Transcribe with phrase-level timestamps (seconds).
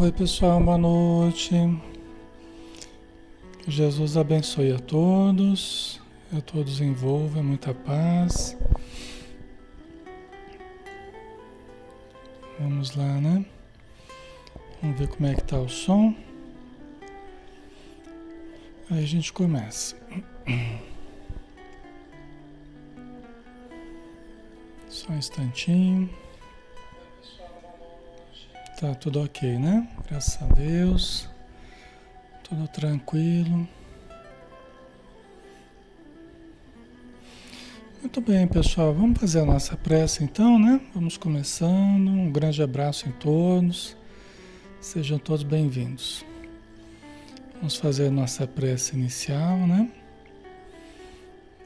[0.00, 1.54] Oi, pessoal, boa noite.
[3.58, 6.00] Que Jesus abençoe a todos,
[6.34, 8.56] a todos envolva muita paz.
[12.58, 13.44] Vamos lá, né?
[14.80, 16.14] Vamos ver como é que tá o som.
[18.90, 19.94] Aí a gente começa.
[24.88, 26.08] Só um instantinho.
[28.80, 29.86] Tá tudo ok, né?
[30.08, 31.28] Graças a Deus.
[32.42, 33.68] Tudo tranquilo.
[38.00, 38.94] Muito bem, pessoal.
[38.94, 40.80] Vamos fazer a nossa prece então, né?
[40.94, 42.08] Vamos começando.
[42.08, 43.94] Um grande abraço em todos.
[44.80, 46.24] Sejam todos bem-vindos.
[47.56, 49.92] Vamos fazer a nossa prece inicial, né?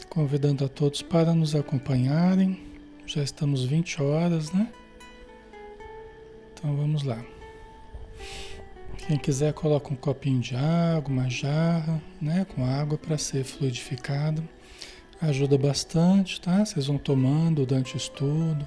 [0.09, 2.61] Convidando a todos para nos acompanharem.
[3.07, 4.69] Já estamos 20 horas, né?
[6.65, 7.23] Então vamos lá.
[9.07, 14.43] Quem quiser coloca um copinho de água, uma jarra, né, com água para ser fluidificado.
[15.21, 16.65] Ajuda bastante, tá?
[16.65, 18.67] Vocês vão tomando durante o estudo,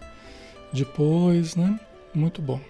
[0.71, 1.79] depois, né?
[2.13, 2.61] Muito bom.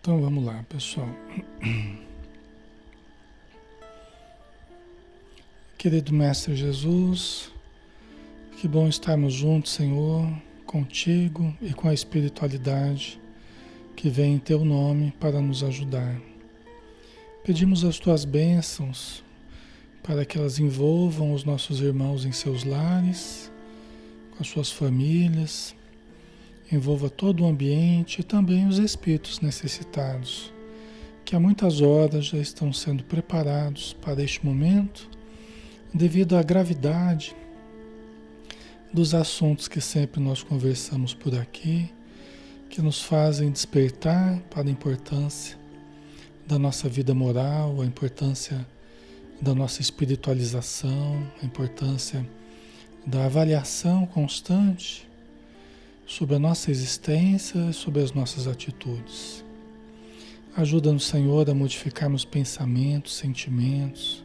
[0.00, 1.08] Então vamos lá, pessoal.
[5.78, 7.52] Querido Mestre Jesus,
[8.56, 10.26] que bom estarmos juntos, Senhor
[10.72, 13.20] contigo e com a espiritualidade
[13.94, 16.18] que vem em teu nome para nos ajudar.
[17.44, 19.22] Pedimos as tuas bênçãos
[20.02, 23.52] para que elas envolvam os nossos irmãos em seus lares,
[24.30, 25.76] com as suas famílias,
[26.72, 30.50] envolva todo o ambiente e também os espíritos necessitados,
[31.22, 35.06] que há muitas horas já estão sendo preparados para este momento,
[35.92, 37.36] devido à gravidade
[38.92, 41.90] dos assuntos que sempre nós conversamos por aqui,
[42.68, 45.56] que nos fazem despertar para a importância
[46.46, 48.66] da nossa vida moral, a importância
[49.40, 52.28] da nossa espiritualização, a importância
[53.06, 55.08] da avaliação constante
[56.06, 59.42] sobre a nossa existência, sobre as nossas atitudes.
[60.54, 64.22] Ajuda-nos, Senhor, a modificarmos pensamentos, sentimentos,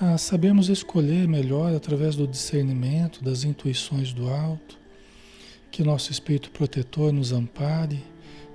[0.00, 4.78] a sabermos escolher melhor através do discernimento, das intuições do alto,
[5.72, 8.04] que nosso Espírito protetor nos ampare,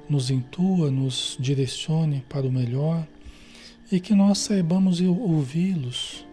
[0.09, 3.05] nos intua, nos direcione para o melhor.
[3.91, 6.25] E que nós saibamos ouvi-los,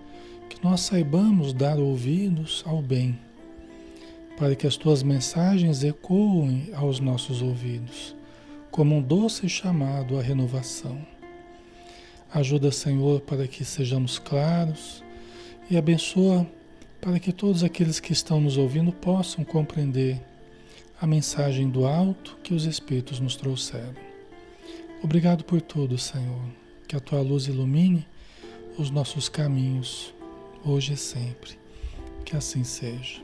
[0.48, 3.18] que nós saibamos dar ouvidos ao bem,
[4.38, 8.14] para que as tuas mensagens ecoem aos nossos ouvidos,
[8.70, 11.04] como um doce chamado à renovação.
[12.32, 15.02] Ajuda, Senhor, para que sejamos claros
[15.68, 16.46] e abençoa
[17.00, 20.20] para que todos aqueles que estão nos ouvindo possam compreender
[21.00, 23.96] a mensagem do alto que os Espíritos nos trouxeram.
[25.02, 26.44] Obrigado por tudo, Senhor.
[26.86, 28.06] Que a tua luz ilumine
[28.78, 30.14] os nossos caminhos,
[30.64, 31.58] hoje e sempre.
[32.24, 33.22] Que assim seja.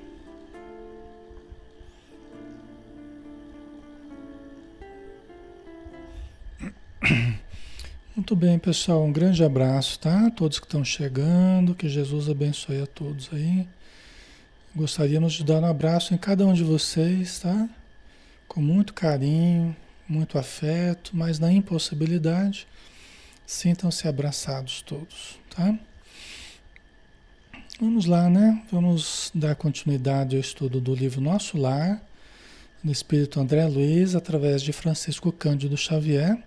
[8.16, 9.04] Muito bem, pessoal.
[9.04, 10.30] Um grande abraço, tá?
[10.30, 13.68] Todos que estão chegando, que Jesus abençoe a todos aí.
[14.74, 17.68] Gostaríamos de dar um abraço em cada um de vocês, tá?
[18.48, 19.76] Com muito carinho,
[20.08, 22.66] muito afeto, mas na impossibilidade,
[23.46, 25.78] sintam-se abraçados todos, tá?
[27.78, 28.62] Vamos lá, né?
[28.72, 32.02] Vamos dar continuidade ao estudo do livro Nosso Lar,
[32.82, 36.42] do Espírito André Luiz, através de Francisco Cândido Xavier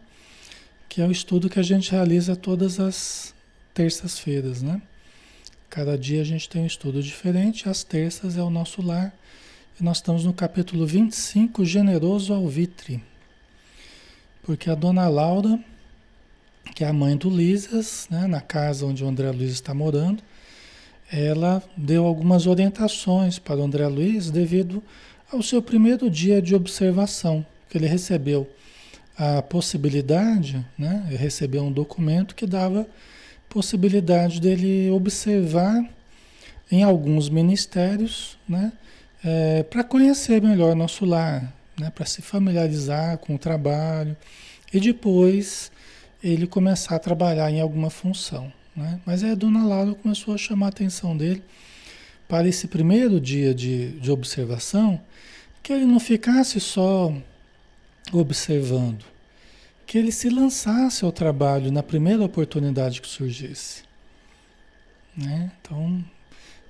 [0.90, 3.36] que é o estudo que a gente realiza todas as
[3.76, 4.82] terças-feiras, né?
[5.70, 9.14] Cada dia a gente tem um estudo diferente, as terças é o nosso lar.
[9.80, 13.04] E nós estamos no capítulo 25, Generoso Alvitre.
[14.42, 15.60] Porque a dona Laura,
[16.74, 20.24] que é a mãe do Lisas, né, na casa onde o André Luiz está morando,
[21.12, 24.84] ela deu algumas orientações para o André Luiz devido
[25.32, 28.50] ao seu primeiro dia de observação que ele recebeu
[29.20, 32.88] a possibilidade, né, receber um documento que dava
[33.50, 35.84] possibilidade dele observar
[36.72, 38.72] em alguns ministérios, né,
[39.22, 44.16] é, para conhecer melhor nosso lar, né, para se familiarizar com o trabalho
[44.74, 45.70] e depois
[46.24, 48.50] ele começar a trabalhar em alguma função.
[48.74, 49.02] Né?
[49.06, 51.44] Mas aí a dona Laura começou a chamar a atenção dele
[52.26, 55.02] para esse primeiro dia de, de observação,
[55.62, 57.14] que ele não ficasse só
[58.18, 59.06] observando,
[59.86, 63.84] que ele se lançasse ao trabalho na primeira oportunidade que surgisse.
[65.16, 65.52] Né?
[65.62, 66.04] Então,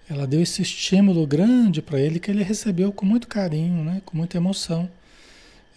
[0.10, 4.02] ela deu esse estímulo grande para ele que ele recebeu com muito carinho, né?
[4.06, 4.90] com muita emoção.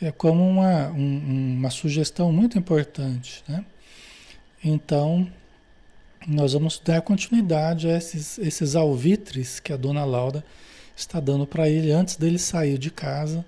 [0.00, 3.44] é como uma, um, uma sugestão muito importante.
[3.49, 3.64] Né?
[4.64, 5.31] Então,
[6.26, 10.44] nós vamos dar continuidade a esses, esses alvitres que a dona Laura
[10.97, 13.44] está dando para ele antes dele sair de casa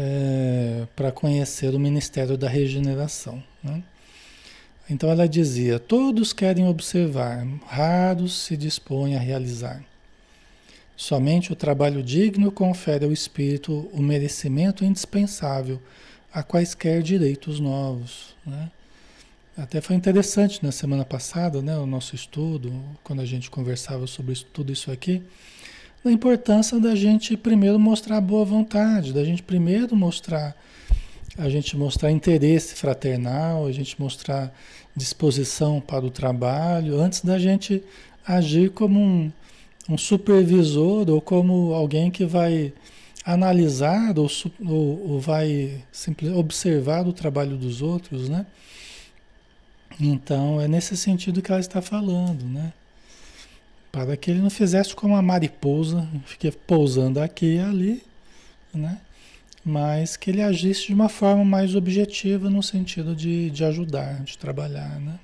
[0.00, 3.42] é, para conhecer o Ministério da Regeneração.
[3.62, 3.82] Né?
[4.88, 9.82] Então ela dizia: todos querem observar, raros se dispõem a realizar.
[10.96, 15.80] Somente o trabalho digno confere ao espírito o merecimento indispensável
[16.32, 18.36] a quaisquer direitos novos.
[18.46, 18.70] Né?
[19.56, 22.72] Até foi interessante na semana passada, né, o nosso estudo,
[23.02, 25.22] quando a gente conversava sobre tudo isso aqui,
[26.04, 30.56] a importância da gente primeiro mostrar boa vontade, da gente primeiro mostrar,
[31.36, 34.52] a gente mostrar interesse fraternal, a gente mostrar
[34.96, 37.82] disposição para o trabalho, antes da gente
[38.26, 39.32] agir como um,
[39.88, 42.72] um supervisor ou como alguém que vai
[43.24, 44.30] analisar ou,
[44.64, 45.82] ou, ou vai
[46.36, 48.46] observar o trabalho dos outros, né?
[50.00, 52.72] Então é nesse sentido que ela está falando, né?
[53.90, 58.02] Para que ele não fizesse como a mariposa, fique pousando aqui e ali,
[58.72, 59.00] né?
[59.64, 64.36] Mas que ele agisse de uma forma mais objetiva no sentido de, de ajudar, de
[64.38, 65.18] trabalhar, né?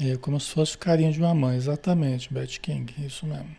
[0.00, 3.56] É como se fosse o carinho de uma mãe, exatamente, Beth King, isso mesmo.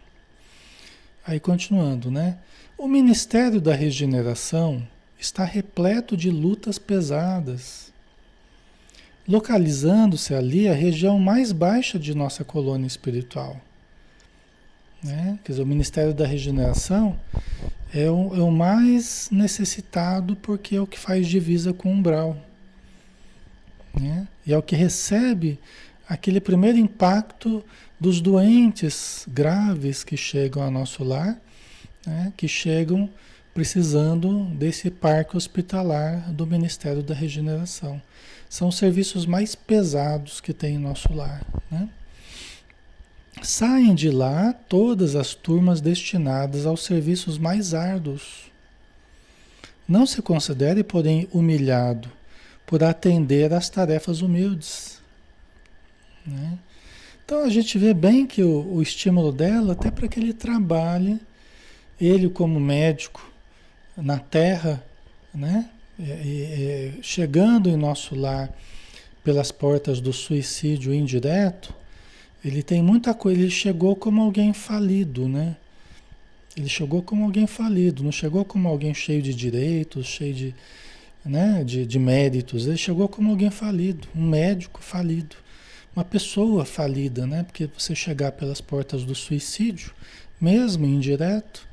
[1.26, 2.38] Aí continuando, né?
[2.78, 4.86] O Ministério da Regeneração
[5.18, 7.94] está repleto de lutas pesadas
[9.28, 13.60] localizando-se ali a região mais baixa de nossa colônia espiritual.
[15.04, 15.40] Né?
[15.44, 17.18] Quer dizer, o Ministério da Regeneração
[17.94, 22.38] é o, é o mais necessitado porque é o que faz divisa com o umbral.
[24.00, 24.28] Né?
[24.46, 25.60] E é o que recebe
[26.08, 27.64] aquele primeiro impacto
[28.00, 31.40] dos doentes graves que chegam ao nosso lar,
[32.06, 32.32] né?
[32.38, 33.10] que chegam
[33.54, 38.02] precisando desse parque hospitalar do Ministério da Regeneração
[38.50, 41.46] são os serviços mais pesados que tem em nosso lar.
[41.70, 41.90] Né?
[43.42, 48.52] Saem de lá todas as turmas destinadas aos serviços mais árduos.
[49.88, 52.10] Não se considere, porém, humilhado
[52.66, 55.02] por atender às tarefas humildes.
[56.26, 56.58] Né?
[57.24, 61.20] Então a gente vê bem que o, o estímulo dela, até para que ele trabalhe,
[62.00, 63.32] ele como médico
[63.96, 64.84] na terra,
[65.34, 65.70] né?
[66.00, 68.54] É, é, chegando em nosso lar
[69.24, 71.74] pelas portas do suicídio indireto,
[72.44, 73.42] ele tem muita coisa.
[73.42, 75.56] Ele chegou como alguém falido, né?
[76.56, 80.56] Ele chegou como alguém falido, não chegou como alguém cheio de direitos, cheio de,
[81.26, 82.66] né, de, de méritos.
[82.66, 85.36] Ele chegou como alguém falido, um médico falido,
[85.94, 87.44] uma pessoa falida, né?
[87.44, 89.94] Porque você chegar pelas portas do suicídio,
[90.40, 91.68] mesmo indireto,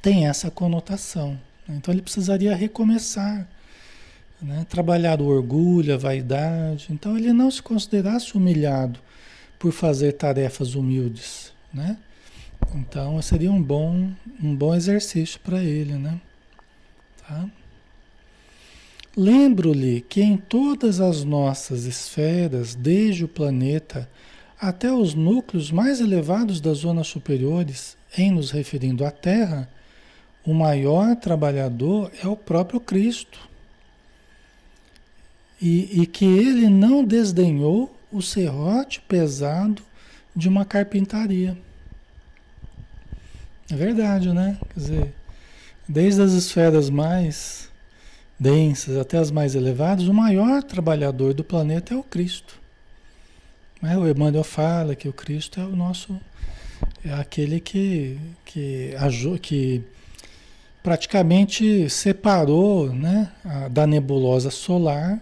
[0.00, 1.38] tem essa conotação.
[1.68, 3.48] Então ele precisaria recomeçar,
[4.40, 4.66] né?
[4.68, 6.88] trabalhar o orgulho, a vaidade.
[6.90, 9.00] Então ele não se considerasse humilhado
[9.58, 11.96] por fazer tarefas humildes, né?
[12.74, 14.10] Então seria um bom,
[14.42, 16.20] um bom exercício para ele, né?
[17.26, 17.48] Tá?
[19.16, 24.10] Lembro-lhe que em todas as nossas esferas, desde o planeta
[24.60, 29.68] até os núcleos mais elevados das zonas superiores, em nos referindo à Terra,
[30.46, 33.38] o maior trabalhador é o próprio Cristo.
[35.60, 39.82] E, e, que ele não desdenhou o serrote pesado
[40.36, 41.56] de uma carpintaria.
[43.70, 44.58] É verdade, né?
[44.74, 45.14] Quer dizer,
[45.88, 47.70] desde as esferas mais
[48.38, 52.60] densas até as mais elevadas, o maior trabalhador do planeta é o Cristo.
[53.80, 53.96] Né?
[53.96, 56.20] O Emmanuel fala que o Cristo é o nosso,
[57.02, 58.94] é aquele que, que,
[59.40, 59.82] que
[60.84, 65.18] praticamente separou né, a, da nebulosa solar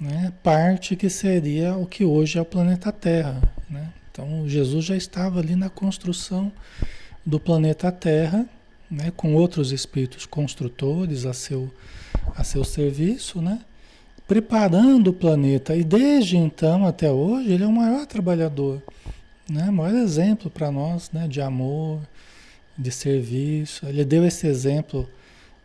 [0.00, 3.40] né, parte que seria o que hoje é o planeta Terra.
[3.70, 3.88] Né?
[4.10, 6.50] Então Jesus já estava ali na construção
[7.24, 8.44] do planeta Terra,
[8.90, 11.72] né, com outros espíritos construtores a seu,
[12.36, 13.60] a seu serviço, né,
[14.26, 15.76] preparando o planeta.
[15.76, 18.82] E desde então até hoje ele é o maior trabalhador,
[19.48, 22.00] né, maior exemplo para nós né, de amor,
[22.76, 23.86] de serviço.
[23.86, 25.08] Ele deu esse exemplo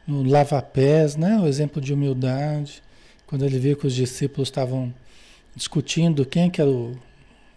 [0.07, 1.37] no lava-pés, né?
[1.39, 2.81] o exemplo de humildade,
[3.27, 4.93] quando ele viu que os discípulos estavam
[5.55, 6.97] discutindo quem que era o,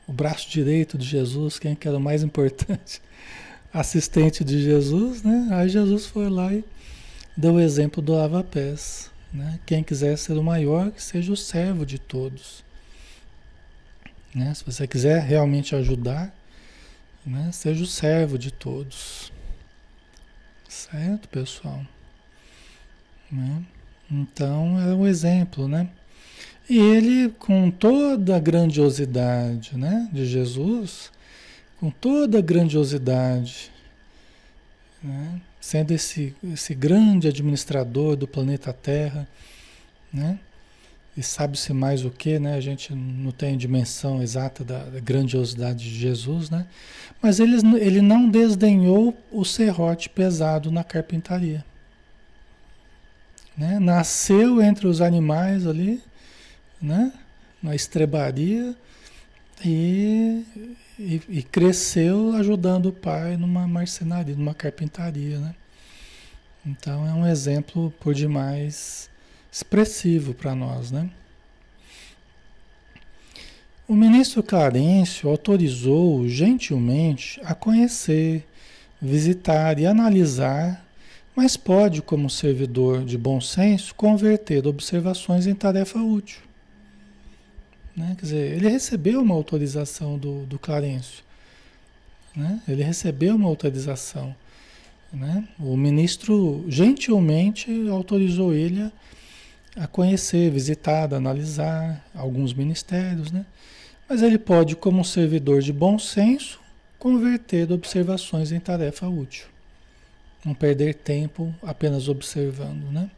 [0.06, 3.00] o braço direito de Jesus, quem que era o mais importante
[3.72, 5.48] assistente de Jesus, né?
[5.52, 6.62] Aí Jesus foi lá e
[7.36, 9.10] deu o exemplo do lava-pés.
[9.32, 9.58] Né?
[9.64, 12.62] Quem quiser ser o maior, que seja o servo de todos.
[14.34, 14.52] Né?
[14.52, 16.34] Se você quiser realmente ajudar,
[17.24, 17.50] né?
[17.52, 19.32] seja o servo de todos.
[20.72, 21.82] Certo, pessoal?
[23.30, 23.62] Né?
[24.10, 25.86] Então é um exemplo, né?
[26.68, 31.12] E ele, com toda a grandiosidade né, de Jesus,
[31.78, 33.70] com toda a grandiosidade,
[35.02, 39.28] né, sendo esse, esse grande administrador do planeta Terra,
[40.10, 40.38] né?
[41.16, 42.54] E sabe-se mais o que, né?
[42.54, 46.66] A gente não tem dimensão exata da, da grandiosidade de Jesus, né?
[47.20, 51.64] Mas ele, ele não desdenhou o serrote pesado na carpintaria.
[53.56, 53.78] Né?
[53.78, 56.02] Nasceu entre os animais ali,
[56.80, 57.12] né?
[57.62, 58.74] na estrebaria
[59.64, 60.44] e,
[60.98, 65.38] e, e, cresceu ajudando o pai numa marcenaria, numa carpintaria.
[65.38, 65.54] Né?
[66.66, 69.08] Então é um exemplo por demais
[69.52, 70.90] expressivo para nós.
[70.90, 71.08] Né?
[73.86, 78.44] O ministro Clarencio autorizou gentilmente a conhecer,
[79.00, 80.82] visitar e analisar
[81.34, 86.40] mas pode, como servidor de bom senso, converter observações em tarefa útil.
[87.96, 88.14] Né?
[88.18, 91.24] Quer dizer, ele recebeu uma autorização do, do Clarencio.
[92.36, 92.60] Né?
[92.68, 94.34] Ele recebeu uma autorização.
[95.10, 95.46] Né?
[95.58, 98.92] O ministro gentilmente autorizou ele a,
[99.76, 103.30] a conhecer, visitar, analisar alguns ministérios.
[103.30, 103.44] Né?
[104.08, 106.60] Mas ele pode, como servidor de bom senso,
[106.98, 109.46] converter observações em tarefa útil.
[110.44, 113.10] Não perder tempo apenas observando, né?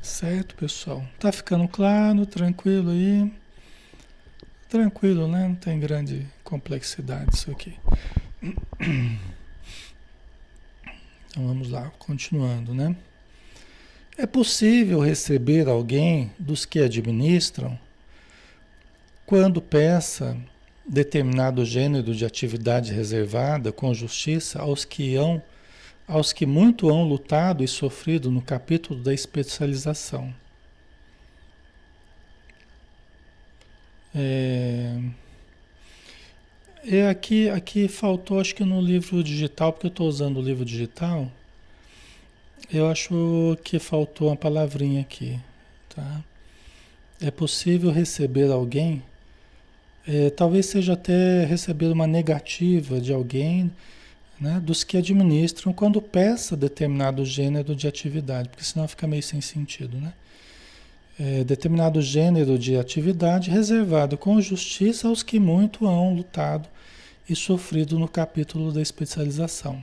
[0.00, 1.02] Certo, pessoal?
[1.18, 3.32] Tá ficando claro, tranquilo aí?
[4.68, 5.48] Tranquilo, né?
[5.48, 7.74] Não tem grande complexidade isso aqui.
[11.34, 12.94] Então vamos lá, continuando, né?
[14.16, 17.76] É possível receber alguém dos que administram
[19.26, 20.36] quando peça
[20.86, 25.42] determinado gênero de atividade reservada com justiça aos que hão,
[26.06, 30.32] aos que muito hão lutado e sofrido no capítulo da especialização.
[34.14, 35.00] É,
[36.86, 40.64] é aqui, aqui faltou, acho que no livro digital, porque eu estou usando o livro
[40.64, 41.30] digital,
[42.72, 45.38] eu acho que faltou uma palavrinha aqui,
[45.94, 46.22] tá?
[47.20, 49.02] É possível receber alguém
[50.06, 53.70] é, talvez seja até receber uma negativa de alguém,
[54.38, 59.40] né, dos que administram, quando peça determinado gênero de atividade, porque senão fica meio sem
[59.40, 60.12] sentido, né?
[61.18, 66.68] É, determinado gênero de atividade reservado com justiça aos que muito hão lutado
[67.28, 69.82] e sofrido no capítulo da especialização.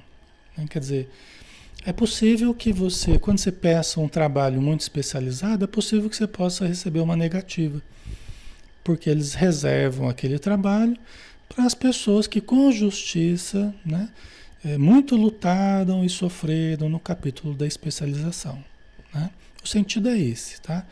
[0.57, 0.65] Né?
[0.69, 1.09] Quer dizer,
[1.85, 6.27] é possível que você, quando você peça um trabalho muito especializado, é possível que você
[6.27, 7.81] possa receber uma negativa
[8.83, 10.97] porque eles reservam aquele trabalho
[11.47, 14.09] para as pessoas que com justiça, né,
[14.63, 18.63] é, muito lutaram e sofreram no capítulo da especialização.
[19.13, 19.29] Né?
[19.63, 20.85] O sentido é esse, tá?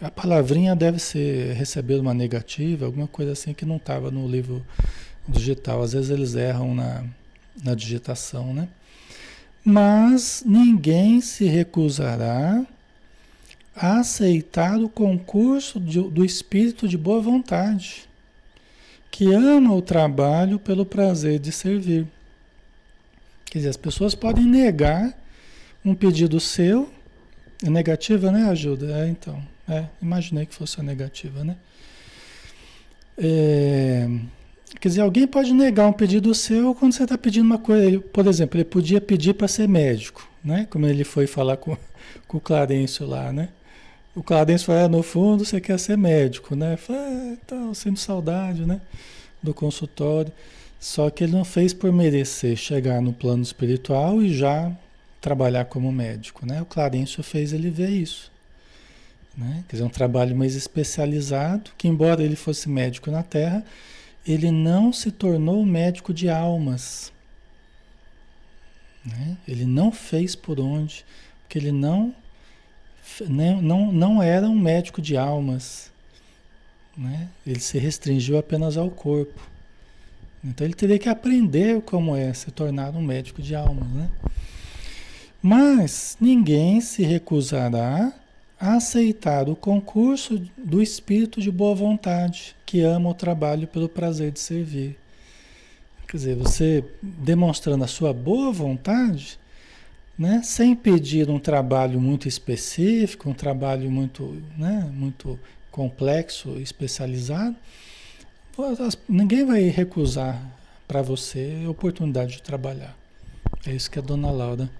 [0.00, 4.64] A palavrinha deve ser receber uma negativa, alguma coisa assim que não estava no livro
[5.28, 5.82] digital.
[5.82, 7.04] Às vezes eles erram na,
[7.62, 8.68] na digitação, né?
[9.64, 12.64] Mas ninguém se recusará
[13.74, 18.08] a aceitar o concurso de, do espírito de boa vontade,
[19.10, 22.06] que ama o trabalho pelo prazer de servir.
[23.44, 25.12] Quer dizer, as pessoas podem negar
[25.84, 26.88] um pedido seu.
[27.64, 29.04] É negativa, né, ajuda?
[29.04, 29.42] É, então.
[29.68, 31.56] É, imaginei que fosse a negativa, né?
[33.18, 34.08] É,
[34.80, 37.84] quer dizer, alguém pode negar um pedido seu quando você está pedindo uma coisa.
[37.84, 40.66] Ele, por exemplo, ele podia pedir para ser médico, né?
[40.70, 41.76] Como ele foi falar com,
[42.26, 43.48] com o Clarencio lá, né?
[44.14, 46.76] O Clarencio fala, é, no fundo você quer ser médico, né?
[46.76, 48.80] Fala, é, então, saudade, né?
[49.42, 50.32] Do consultório.
[50.80, 54.72] Só que ele não fez por merecer chegar no plano espiritual e já
[55.20, 56.62] trabalhar como médico, né?
[56.62, 58.30] O Clarencio fez ele ver isso.
[59.36, 59.64] Né?
[59.68, 63.64] Quer dizer, um trabalho mais especializado, que embora ele fosse médico na Terra,
[64.26, 67.12] ele não se tornou médico de almas.
[69.04, 69.36] Né?
[69.46, 71.04] Ele não fez por onde,
[71.42, 72.14] porque ele não
[73.28, 75.92] não, não, não era um médico de almas.
[76.96, 77.28] Né?
[77.46, 79.40] Ele se restringiu apenas ao corpo.
[80.42, 83.88] Então ele teria que aprender como é se tornar um médico de almas.
[83.88, 84.10] Né?
[85.40, 88.12] Mas ninguém se recusará
[88.58, 94.40] aceitar o concurso do espírito de boa vontade, que ama o trabalho pelo prazer de
[94.40, 94.98] servir.
[96.08, 99.38] Quer dizer, você demonstrando a sua boa vontade,
[100.18, 100.40] né?
[100.42, 104.90] sem pedir um trabalho muito específico, um trabalho muito, né?
[104.92, 105.38] muito
[105.70, 107.56] complexo, especializado,
[109.06, 110.40] ninguém vai recusar
[110.88, 112.96] para você a oportunidade de trabalhar.
[113.66, 114.70] É isso que a dona Laura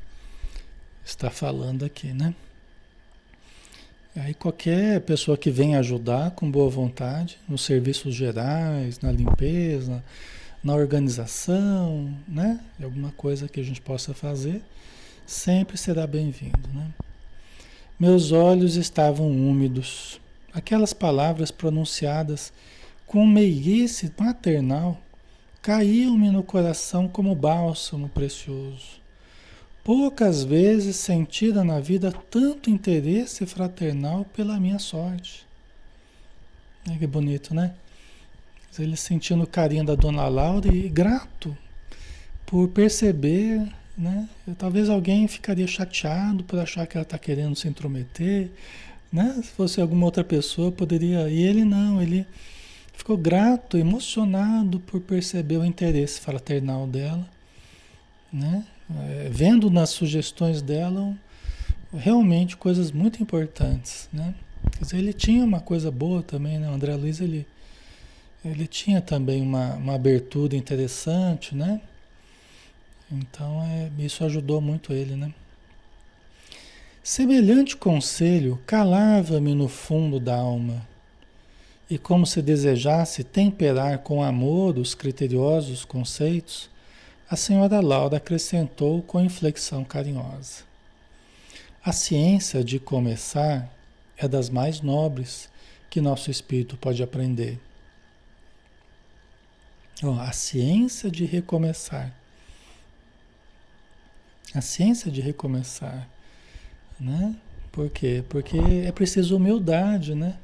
[1.04, 2.34] está falando aqui, né?
[4.16, 10.02] Aí qualquer pessoa que venha ajudar com boa vontade, nos serviços gerais, na limpeza,
[10.64, 12.58] na organização, né?
[12.82, 14.62] Alguma coisa que a gente possa fazer,
[15.26, 16.88] sempre será bem-vindo, né?
[18.00, 20.18] Meus olhos estavam úmidos.
[20.50, 22.54] Aquelas palavras pronunciadas
[23.06, 24.98] com meiguice maternal
[25.60, 29.05] caíam-me no coração como bálsamo precioso.
[29.86, 35.46] Poucas vezes sentira na vida tanto interesse fraternal pela minha sorte.
[36.98, 37.72] Que bonito, né?
[38.76, 41.56] Ele sentindo o carinho da dona Laura e grato
[42.44, 43.64] por perceber,
[43.96, 44.28] né?
[44.58, 48.50] Talvez alguém ficaria chateado por achar que ela está querendo se intrometer,
[49.12, 49.38] né?
[49.40, 51.28] Se fosse alguma outra pessoa, poderia.
[51.30, 52.26] E ele não, ele
[52.92, 57.24] ficou grato, emocionado por perceber o interesse fraternal dela,
[58.32, 58.66] né?
[58.90, 61.16] É, vendo nas sugestões dela
[61.92, 64.34] realmente coisas muito importantes, né?
[64.72, 66.68] Quer dizer, ele tinha uma coisa boa também, né?
[66.68, 67.46] O André Luiz, ele,
[68.44, 71.80] ele tinha também uma, uma abertura interessante, né?
[73.10, 75.32] Então, é, isso ajudou muito ele, né?
[77.02, 80.84] Semelhante conselho calava-me no fundo da alma,
[81.88, 86.68] e como se desejasse temperar com amor os criteriosos conceitos,
[87.28, 90.62] a senhora Laura acrescentou com inflexão carinhosa.
[91.84, 93.68] A ciência de começar
[94.16, 95.48] é das mais nobres
[95.90, 97.58] que nosso espírito pode aprender.
[100.02, 102.14] Oh, a ciência de recomeçar.
[104.54, 106.08] A ciência de recomeçar.
[106.98, 107.34] Né?
[107.72, 108.24] Por quê?
[108.28, 110.38] Porque é preciso humildade, né?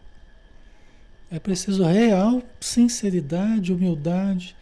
[1.30, 4.56] É preciso real sinceridade, humildade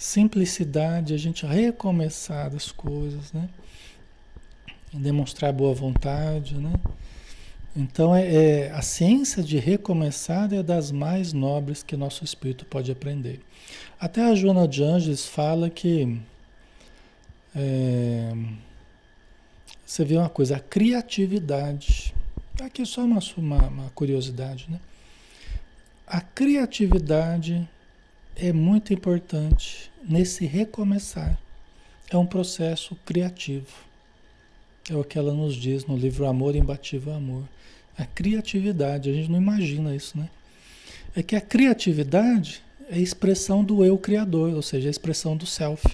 [0.00, 3.50] simplicidade, a gente recomeçar as coisas, né?
[4.90, 6.72] Demonstrar boa vontade, né?
[7.76, 12.90] Então, é, é, a ciência de recomeçar é das mais nobres que nosso espírito pode
[12.90, 13.42] aprender.
[14.00, 16.18] Até a Joana de Angeles fala que.
[17.54, 18.32] É,
[19.84, 22.14] você vê uma coisa, a criatividade.
[22.58, 24.80] Aqui só uma, uma, uma curiosidade, né?
[26.06, 27.68] A criatividade
[28.40, 31.38] é muito importante nesse recomeçar.
[32.10, 33.66] É um processo criativo.
[34.88, 37.44] É o que ela nos diz no livro Amor Imbatível Amor.
[37.98, 40.28] A criatividade, a gente não imagina isso, né?
[41.14, 45.44] É que a criatividade é a expressão do eu criador, ou seja, a expressão do
[45.44, 45.86] self,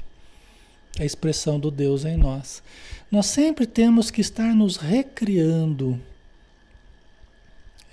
[1.01, 2.63] a expressão do Deus em nós.
[3.11, 6.01] Nós sempre temos que estar nos recriando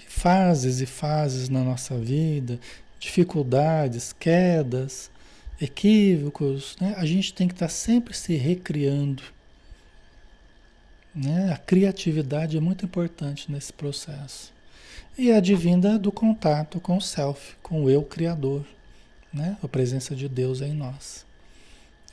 [0.08, 2.60] fases e fases na nossa vida,
[3.04, 5.12] dificuldades, quedas,
[5.60, 6.96] equívocos, né?
[6.98, 9.22] a gente tem que estar tá sempre se recriando.
[11.13, 11.52] Né?
[11.52, 14.54] A criatividade é muito importante nesse processo.
[15.18, 18.66] E é advinda do contato com o self, com o eu criador,
[19.34, 19.58] né?
[19.62, 21.26] a presença de Deus em nós.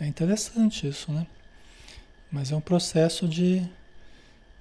[0.01, 1.27] É interessante isso, né?
[2.33, 3.63] Mas é um processo de,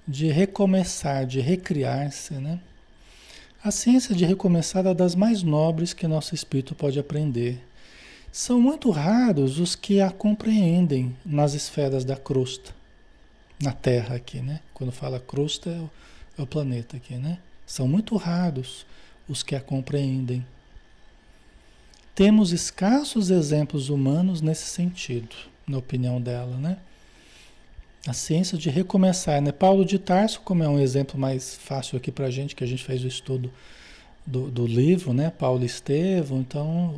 [0.06, 2.60] de recomeçar, de recriar-se, né?
[3.62, 7.62] A ciência de recomeçar é das mais nobres que nosso espírito pode aprender.
[8.32, 12.74] São muito raros os que a compreendem nas esferas da crosta,
[13.62, 14.60] na Terra aqui, né?
[14.72, 15.90] Quando fala crosta é o,
[16.38, 17.38] é o planeta aqui, né?
[17.66, 18.86] São muito raros
[19.28, 20.42] os que a compreendem.
[22.14, 25.36] Temos escassos exemplos humanos nesse sentido,
[25.68, 26.78] na opinião dela, né?
[28.06, 29.52] A ciência de recomeçar, né?
[29.52, 32.66] Paulo de Tarso, como é um exemplo mais fácil aqui para a gente, que a
[32.66, 33.52] gente fez o estudo
[34.26, 35.30] do, do livro, né?
[35.30, 36.94] Paulo Estevam, então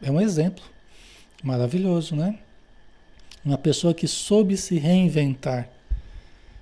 [0.00, 0.64] é um exemplo
[1.42, 2.38] maravilhoso, né?
[3.44, 5.68] Uma pessoa que soube se reinventar,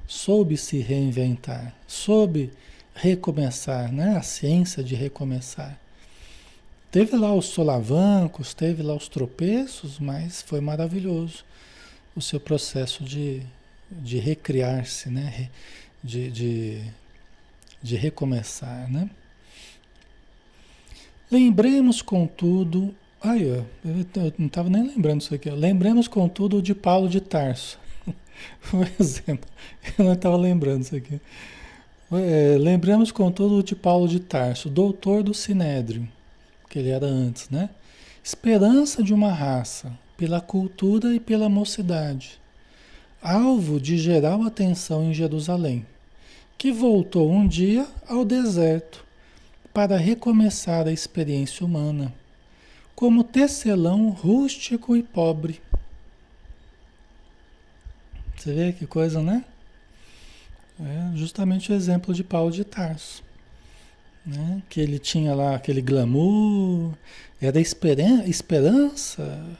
[0.09, 2.51] soube se reinventar, soube
[2.95, 4.17] recomeçar, né?
[4.17, 5.79] A ciência de recomeçar.
[6.91, 11.45] Teve lá os solavancos, teve lá os tropeços, mas foi maravilhoso
[12.17, 13.43] o seu processo de
[13.91, 15.49] de recriar-se, né?
[16.03, 16.83] De, de,
[17.83, 19.09] de recomeçar, né?
[21.31, 25.51] Lembremos, contudo, ai, eu, eu não estava nem lembrando isso aqui.
[25.51, 27.79] Lembremos, contudo, de Paulo de Tarso.
[28.71, 29.49] Por exemplo,
[29.99, 31.21] eu não estava lembrando isso aqui.
[32.11, 36.09] É, lembremos, contudo, de Paulo de Tarso, doutor do Sinédrio,
[36.71, 37.69] que ele era antes, né?
[38.25, 42.41] Esperança de uma raça, pela cultura e pela mocidade
[43.23, 45.85] alvo de geral atenção em Jerusalém,
[46.57, 49.05] que voltou um dia ao deserto
[49.73, 52.13] para recomeçar a experiência humana,
[52.95, 55.61] como tecelão rústico e pobre.
[58.37, 59.45] Você vê que coisa, né?
[60.81, 63.23] É justamente o exemplo de Paulo de Tarso.
[64.25, 64.63] Né?
[64.69, 66.93] Que ele tinha lá aquele glamour,
[67.41, 69.59] era esperança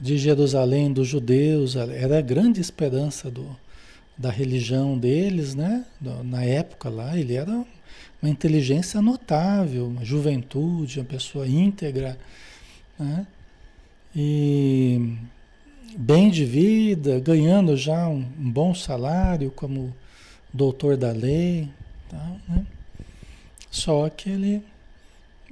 [0.00, 3.56] de Jerusalém, dos judeus, era a grande esperança do,
[4.16, 5.84] da religião deles, né?
[6.24, 7.64] Na época lá, ele era
[8.22, 12.18] uma inteligência notável, uma juventude, uma pessoa íntegra,
[12.98, 13.26] né?
[14.16, 15.16] E
[15.96, 19.94] bem de vida, ganhando já um, um bom salário como
[20.52, 21.68] doutor da lei,
[22.08, 22.64] tá, né?
[23.70, 24.62] Só que ele,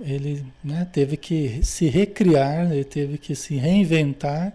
[0.00, 4.52] ele né, teve que se recriar, ele teve que se reinventar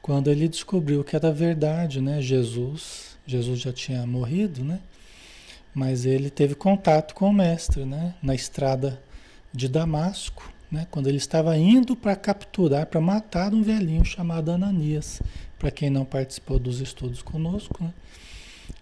[0.00, 2.20] quando ele descobriu que era verdade, né?
[2.20, 4.80] Jesus, Jesus já tinha morrido, né?
[5.74, 8.14] Mas ele teve contato com o mestre, né?
[8.22, 9.00] Na estrada
[9.52, 10.86] de Damasco, né?
[10.90, 15.20] Quando ele estava indo para capturar, para matar um velhinho chamado Ananias,
[15.58, 17.92] para quem não participou dos estudos conosco, né?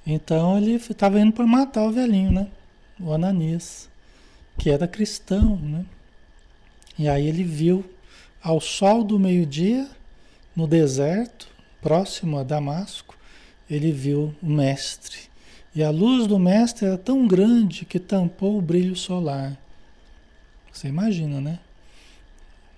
[0.07, 2.47] Então ele estava indo para matar o velhinho, né?
[3.01, 3.89] O Ananias,
[4.59, 5.87] que era cristão, né?
[6.99, 7.89] E aí ele viu
[8.43, 9.89] ao sol do meio-dia,
[10.55, 11.49] no deserto,
[11.81, 13.17] próximo a Damasco,
[13.71, 15.19] ele viu o mestre.
[15.75, 19.57] E a luz do mestre era tão grande que tampou o brilho solar.
[20.73, 21.61] Você imagina, né?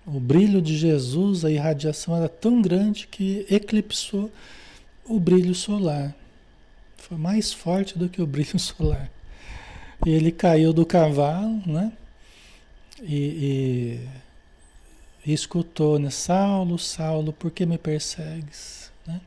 [0.06, 4.30] O brilho de Jesus, a irradiação era tão grande que eclipsou
[5.04, 6.14] o brilho solar.
[6.96, 9.10] Foi mais forte do que o brilho solar.
[10.06, 11.92] Ele caiu do cavalo, né?
[13.02, 13.98] E,
[15.24, 16.10] e, e escutou, né?
[16.10, 18.90] Saulo, Saulo, por que me persegues?
[19.06, 19.20] Né?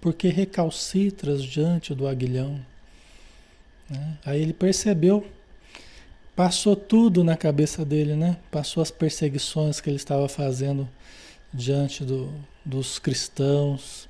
[0.00, 2.60] Por que recalcitras diante do aguilhão?
[3.88, 4.18] Né?
[4.24, 5.26] Aí ele percebeu
[6.36, 8.36] Passou tudo na cabeça dele, né?
[8.50, 10.88] Passou as perseguições que ele estava fazendo
[11.52, 12.28] diante do,
[12.64, 14.08] dos cristãos,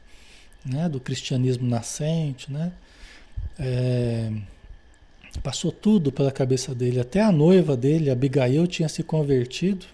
[0.65, 0.89] né?
[0.89, 2.73] Do cristianismo nascente, né?
[3.59, 4.33] É,
[5.43, 7.01] passou tudo pela cabeça dele.
[7.01, 9.87] Até a noiva dele, Abigail, tinha se convertido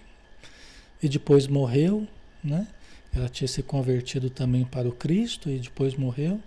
[1.01, 2.07] e depois morreu,
[2.43, 2.67] né?
[3.13, 6.39] Ela tinha se convertido também para o Cristo e depois morreu.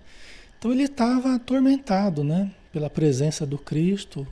[0.59, 2.50] Então ele estava atormentado, né?
[2.72, 4.26] Pela presença do Cristo,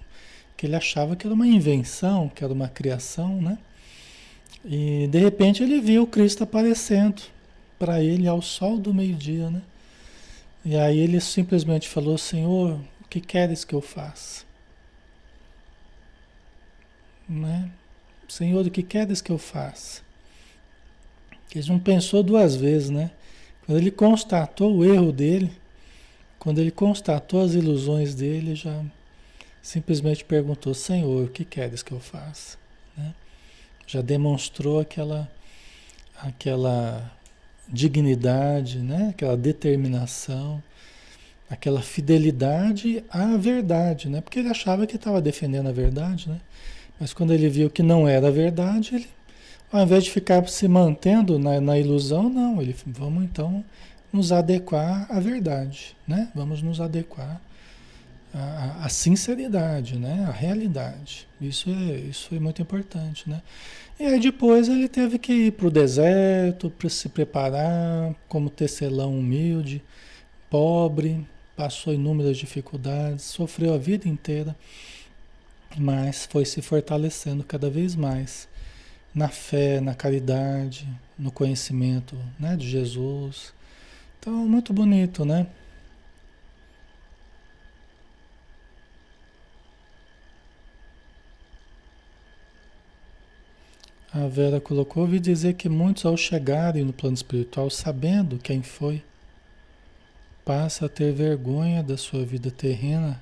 [0.56, 3.58] que ele achava que era uma invenção, que era uma criação, né?
[4.64, 7.22] E de repente ele viu Cristo aparecendo
[7.78, 9.60] para ele ao sol do meio-dia, né?
[10.64, 14.44] E aí ele simplesmente falou: Senhor, o que queres que eu faça?
[17.32, 17.70] Né?
[18.28, 20.02] Senhor, o que queres que eu faça?
[21.48, 23.10] Que ele não pensou duas vezes, né?
[23.64, 25.50] Quando ele constatou o erro dele,
[26.38, 28.84] quando ele constatou as ilusões dele, já
[29.62, 32.58] simplesmente perguntou: Senhor, o que queres que eu faça?
[32.96, 33.14] Né?
[33.86, 35.30] Já demonstrou aquela,
[36.20, 37.10] aquela
[37.68, 39.10] dignidade, né?
[39.10, 40.62] aquela determinação,
[41.48, 44.20] aquela fidelidade à verdade, né?
[44.20, 46.40] porque ele achava que estava defendendo a verdade, né?
[46.98, 49.08] Mas quando ele viu que não era verdade, ele,
[49.72, 53.64] ao invés de ficar se mantendo na, na ilusão, não, ele vamos então
[54.12, 56.30] nos adequar à verdade, né?
[56.34, 57.40] Vamos nos adequar
[58.34, 60.24] a, a, sinceridade, né?
[60.26, 61.26] a realidade.
[61.40, 63.28] Isso, é, isso foi muito importante.
[63.28, 63.42] Né?
[64.00, 69.18] E aí depois ele teve que ir para o deserto para se preparar como tecelão
[69.18, 69.82] humilde,
[70.48, 71.26] pobre,
[71.56, 74.56] passou inúmeras dificuldades, sofreu a vida inteira,
[75.78, 78.48] mas foi se fortalecendo cada vez mais
[79.14, 83.52] na fé, na caridade, no conhecimento né, de Jesus.
[84.18, 85.46] Então, muito bonito, né?
[94.14, 99.02] A Vera colocou, ouvi dizer que muitos ao chegarem no plano espiritual, sabendo quem foi,
[100.44, 103.18] passa a ter vergonha da sua vida terrena,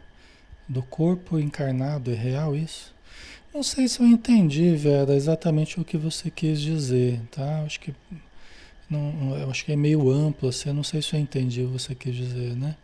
[0.71, 2.11] do corpo encarnado.
[2.11, 2.95] É real isso?
[3.53, 7.63] Não sei se eu entendi, Vera, exatamente o que você quis dizer, tá?
[7.63, 7.93] Acho que
[8.89, 11.73] não, eu acho que é meio amplo, assim, não sei se eu entendi o que
[11.73, 12.77] você quis dizer, né?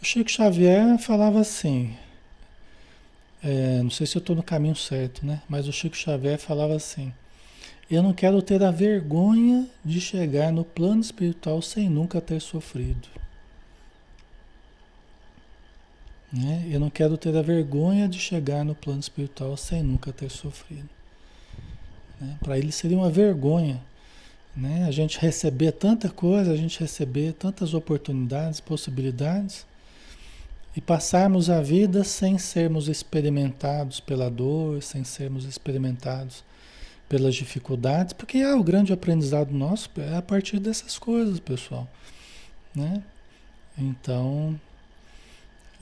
[0.00, 1.94] O Chico Xavier falava assim,
[3.42, 5.40] é, não sei se eu estou no caminho certo, né?
[5.48, 7.12] Mas o Chico Xavier falava assim:
[7.90, 13.08] Eu não quero ter a vergonha de chegar no plano espiritual sem nunca ter sofrido.
[16.32, 16.66] Né?
[16.70, 20.88] Eu não quero ter a vergonha de chegar no plano espiritual sem nunca ter sofrido.
[22.20, 22.36] Né?
[22.40, 23.80] Para ele seria uma vergonha
[24.56, 24.84] né?
[24.86, 29.66] a gente receber tanta coisa, a gente receber tantas oportunidades, possibilidades
[30.74, 36.44] e passarmos a vida sem sermos experimentados pela dor, sem sermos experimentados
[37.08, 41.88] pelas dificuldades, porque ah, o grande aprendizado nosso é a partir dessas coisas, pessoal,
[42.74, 43.02] né?
[43.78, 44.58] Então,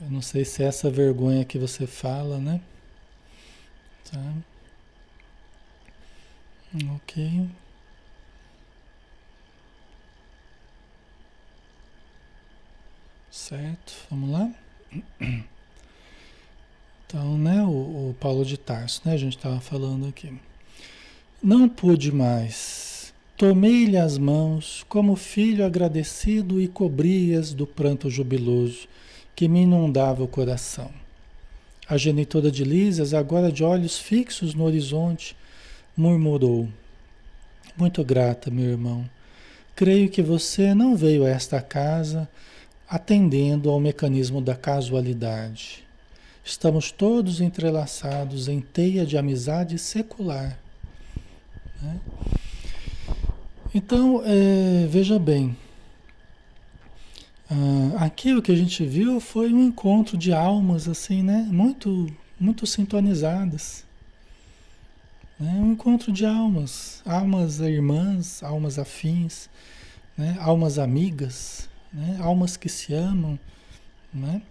[0.01, 2.59] Eu não sei se é essa vergonha que você fala, né?
[4.11, 4.33] Tá.
[6.95, 7.47] Ok.
[13.31, 14.51] Certo, vamos lá?
[17.07, 20.33] Então, né, o, o Paulo de Tarso, né, a gente estava falando aqui.
[21.41, 23.13] Não pude mais.
[23.37, 28.87] Tomei-lhe as mãos como filho agradecido e cobri-as do pranto jubiloso
[29.35, 30.89] que me inundava o coração.
[31.87, 35.35] A genitora de Lísias, agora de olhos fixos no horizonte,
[35.95, 36.67] murmurou:
[37.77, 39.07] Muito grata, meu irmão.
[39.75, 42.29] Creio que você não veio a esta casa
[42.87, 45.83] atendendo ao mecanismo da casualidade.
[46.43, 50.57] Estamos todos entrelaçados em teia de amizade secular.
[51.81, 51.99] Né?
[53.73, 55.57] Então, é, veja bem,
[57.55, 61.47] ah, aqui o que a gente viu foi um encontro de almas assim, né?
[61.49, 63.85] Muito, muito sintonizadas.
[65.39, 65.51] Né?
[65.57, 69.49] Um encontro de almas, almas irmãs, almas afins,
[70.17, 70.35] né?
[70.39, 72.17] almas amigas, né?
[72.19, 73.39] almas que se amam,
[74.13, 74.41] né?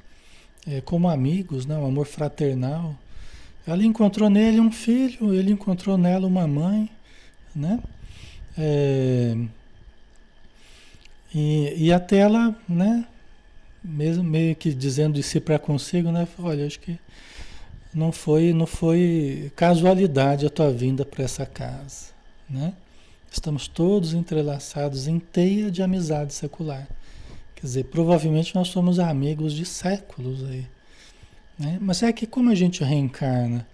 [0.67, 1.77] É, como amigos, né?
[1.77, 2.97] um amor fraternal.
[3.67, 6.91] Ela encontrou nele um filho, ele encontrou nela uma mãe,
[7.55, 7.81] né?
[8.57, 9.37] É,
[11.35, 13.05] e, e até ela, né?
[13.83, 16.27] Mesmo meio que dizendo de si para consigo, né?
[16.39, 16.99] Olha, acho que
[17.93, 22.07] não foi, não foi casualidade a tua vinda para essa casa,
[22.49, 22.73] né?
[23.31, 26.87] Estamos todos entrelaçados em teia de amizade secular.
[27.57, 30.67] Quer dizer, provavelmente nós somos amigos de séculos aí.
[31.59, 31.79] Né?
[31.81, 33.67] Mas é que como a gente reencarna,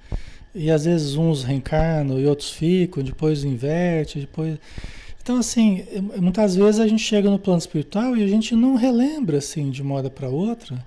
[0.55, 4.59] e às vezes uns reencarnam e outros ficam, depois inverte, depois.
[5.31, 5.85] Então, assim,
[6.17, 9.81] muitas vezes a gente chega no plano espiritual e a gente não relembra, assim, de
[9.81, 10.85] uma hora para outra,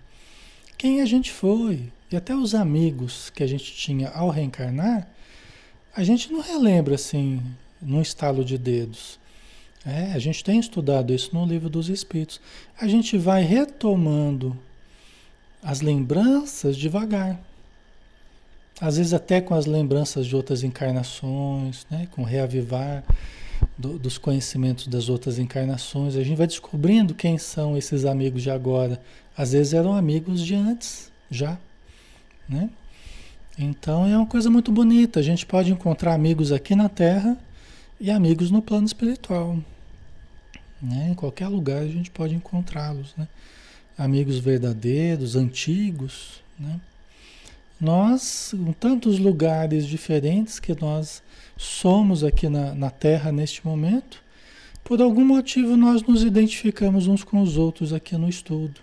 [0.77, 1.83] quem a gente foi.
[2.11, 5.07] E até os amigos que a gente tinha ao reencarnar,
[5.95, 7.41] a gente não relembra, assim,
[7.81, 9.17] num estalo de dedos.
[9.85, 12.41] É, a gente tem estudado isso no livro dos Espíritos.
[12.77, 14.59] A gente vai retomando
[15.63, 17.39] as lembranças devagar.
[18.81, 22.09] Às vezes até com as lembranças de outras encarnações, né?
[22.11, 23.05] com reavivar
[23.77, 26.15] do, dos conhecimentos das outras encarnações.
[26.15, 29.01] A gente vai descobrindo quem são esses amigos de agora.
[29.35, 31.57] Às vezes eram amigos de antes, já.
[32.47, 32.69] Né?
[33.57, 35.19] Então é uma coisa muito bonita.
[35.19, 37.37] A gente pode encontrar amigos aqui na Terra
[37.99, 39.57] e amigos no plano espiritual.
[40.81, 41.09] Né?
[41.11, 43.25] Em qualquer lugar a gente pode encontrá-los, né?
[43.97, 46.81] Amigos verdadeiros, antigos, né?
[47.79, 51.22] Nós, em tantos lugares diferentes que nós
[51.57, 54.21] somos aqui na, na Terra neste momento,
[54.83, 58.81] por algum motivo nós nos identificamos uns com os outros aqui no estudo.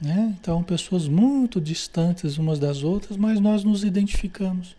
[0.00, 0.34] Né?
[0.38, 4.76] Então, pessoas muito distantes umas das outras, mas nós nos identificamos.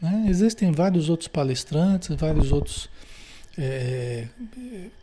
[0.00, 0.26] Né?
[0.28, 2.88] Existem vários outros palestrantes, vários outros
[3.58, 4.28] é,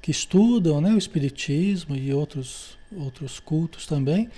[0.02, 4.30] que estudam né, o Espiritismo e outros, outros cultos também,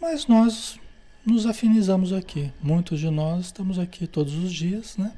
[0.00, 0.78] mas nós
[1.24, 2.52] nos afinizamos aqui.
[2.62, 5.12] Muitos de nós estamos aqui todos os dias, né?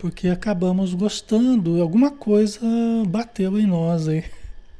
[0.00, 2.58] Porque acabamos gostando, alguma coisa
[3.06, 4.24] bateu em nós aí.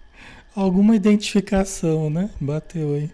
[0.56, 2.30] Alguma identificação, né?
[2.40, 3.10] Bateu aí.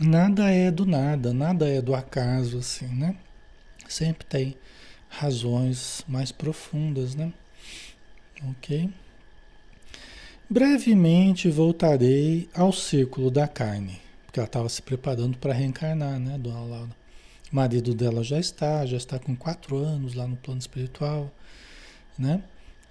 [0.00, 3.16] Nada é do nada, nada é do acaso, assim, né?
[3.88, 4.56] Sempre tem
[5.08, 7.32] razões mais profundas, né?
[8.50, 8.90] Ok?
[10.50, 16.60] Brevemente voltarei ao círculo da carne, porque ela estava se preparando para reencarnar, né, Dona
[16.60, 17.03] Laura?
[17.54, 21.32] O marido dela já está, já está com quatro anos lá no plano espiritual,
[22.18, 22.42] né?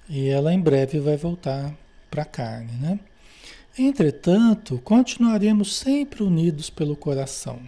[0.09, 1.75] E ela em breve vai voltar
[2.09, 2.99] para a carne, né?
[3.77, 7.59] Entretanto, continuaremos sempre unidos pelo coração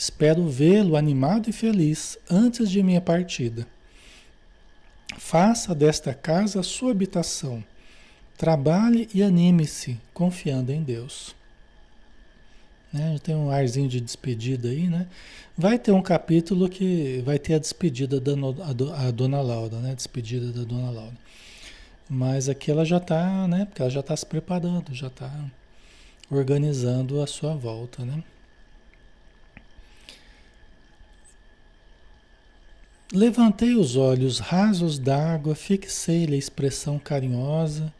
[0.00, 3.66] Espero vê-lo animado e feliz antes de minha partida.
[5.18, 7.62] Faça desta casa sua habitação.
[8.34, 11.36] Trabalhe e anime-se, confiando em Deus.
[12.92, 13.18] Né?
[13.22, 15.06] Tem um arzinho de despedida aí, né?
[15.56, 19.94] Vai ter um capítulo que vai ter a despedida da a, a Dona Laura, né?
[19.94, 21.16] Despedida da Dona Laura.
[22.08, 23.66] Mas aqui ela já está, né?
[23.66, 25.30] Porque ela já está se preparando, já está
[26.28, 28.24] organizando a sua volta, né?
[33.12, 37.92] Levantei os olhos rasos d'água, fixei-lhe a expressão carinhosa,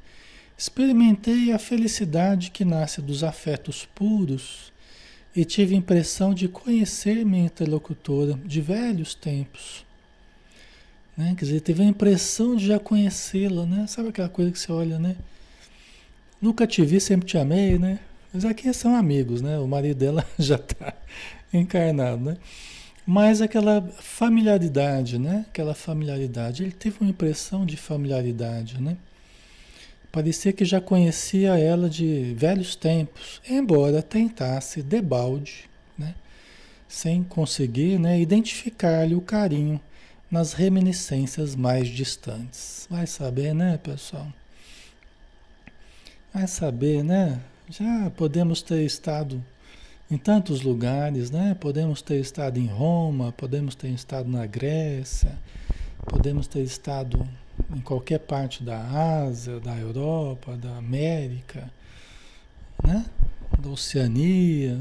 [0.57, 4.70] experimentei a felicidade que nasce dos afetos puros
[5.35, 9.85] e tive a impressão de conhecer minha interlocutora de velhos tempos.
[11.17, 11.35] Né?
[11.37, 13.87] Quer dizer, teve a impressão de já conhecê-la, né?
[13.87, 15.17] Sabe aquela coisa que você olha, né?
[16.41, 18.01] Nunca te vi, sempre te amei, né?
[18.33, 19.59] Mas aqui são amigos, né?
[19.59, 20.95] O marido dela já está
[21.53, 22.37] encarnado, né?
[23.07, 25.45] Mas aquela familiaridade, né?
[25.49, 26.63] Aquela familiaridade.
[26.63, 28.97] Ele teve uma impressão de familiaridade, né?
[30.13, 36.15] Parecia que já conhecia ela de velhos tempos, embora tentasse debalde, né?
[36.89, 38.21] Sem conseguir né?
[38.21, 39.81] identificar-lhe o carinho
[40.29, 42.87] nas reminiscências mais distantes.
[42.91, 44.27] Vai saber, né, pessoal?
[46.35, 47.41] Vai saber, né?
[47.69, 49.43] Já podemos ter estado
[50.11, 51.57] em tantos lugares, né?
[51.59, 55.39] Podemos ter estado em Roma, podemos ter estado na Grécia,
[56.05, 57.29] podemos ter estado
[57.75, 58.81] em qualquer parte da
[59.23, 61.71] Ásia, da Europa, da América,
[62.83, 63.07] né?
[63.59, 64.79] Da Oceania,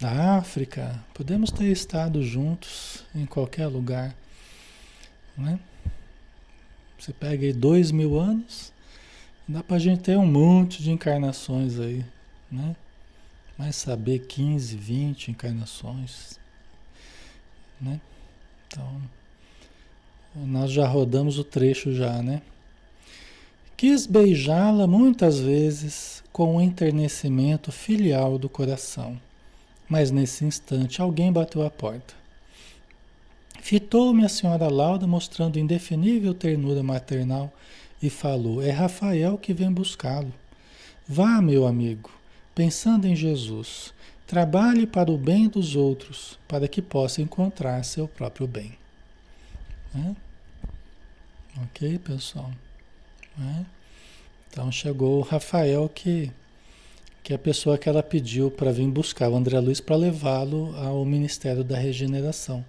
[0.00, 1.02] da África.
[1.14, 4.14] Podemos ter estado juntos em qualquer lugar,
[5.36, 5.58] né?
[6.98, 8.72] Você pega aí dois mil anos,
[9.46, 12.04] dá pra gente ter um monte de encarnações aí,
[12.50, 12.74] né?
[13.56, 16.38] Mas saber 15, 20 encarnações,
[17.80, 18.00] né?
[18.66, 19.00] Então,
[20.34, 22.42] nós já rodamos o trecho já, né?
[23.76, 29.20] Quis beijá-la muitas vezes com o enternecimento filial do coração,
[29.88, 32.14] mas nesse instante alguém bateu à porta.
[33.60, 37.52] Fitou-me a senhora Lauda mostrando indefinível ternura maternal
[38.02, 40.32] e falou: É Rafael que vem buscá-lo.
[41.06, 42.10] Vá, meu amigo,
[42.54, 43.92] pensando em Jesus,
[44.26, 48.72] trabalhe para o bem dos outros, para que possa encontrar seu próprio bem.
[49.94, 50.16] Né?
[51.62, 52.50] Ok, pessoal?
[53.36, 53.66] Né?
[54.50, 56.30] Então chegou o Rafael, que,
[57.22, 60.74] que é a pessoa que ela pediu para vir buscar o André Luiz para levá-lo
[60.76, 62.64] ao Ministério da Regeneração,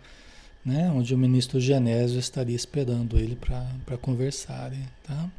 [0.63, 0.91] né?
[0.91, 4.87] onde o ministro Genésio estaria esperando ele para conversarem.
[5.03, 5.29] Tá?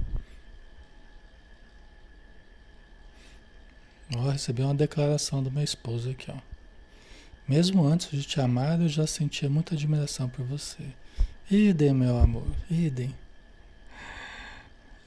[4.17, 6.37] Ó, recebi uma declaração do meu esposo aqui, ó.
[7.47, 10.85] Mesmo antes de te amar, eu já sentia muita admiração por você.
[11.51, 13.13] Idem, meu amor, idem.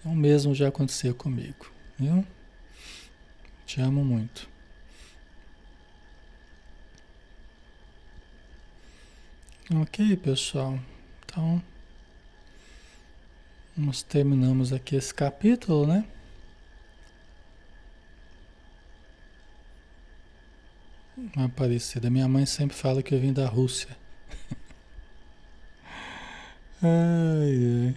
[0.03, 2.27] O mesmo já aconteceu comigo, viu?
[3.65, 4.49] Te amo muito.
[9.73, 10.77] Ok, pessoal.
[11.23, 11.63] Então,
[13.77, 16.05] nós terminamos aqui esse capítulo, né?
[21.37, 22.09] Aparecida.
[22.09, 24.02] Minha mãe sempre fala que eu vim da Rússia.
[26.83, 27.95] Ai, ai.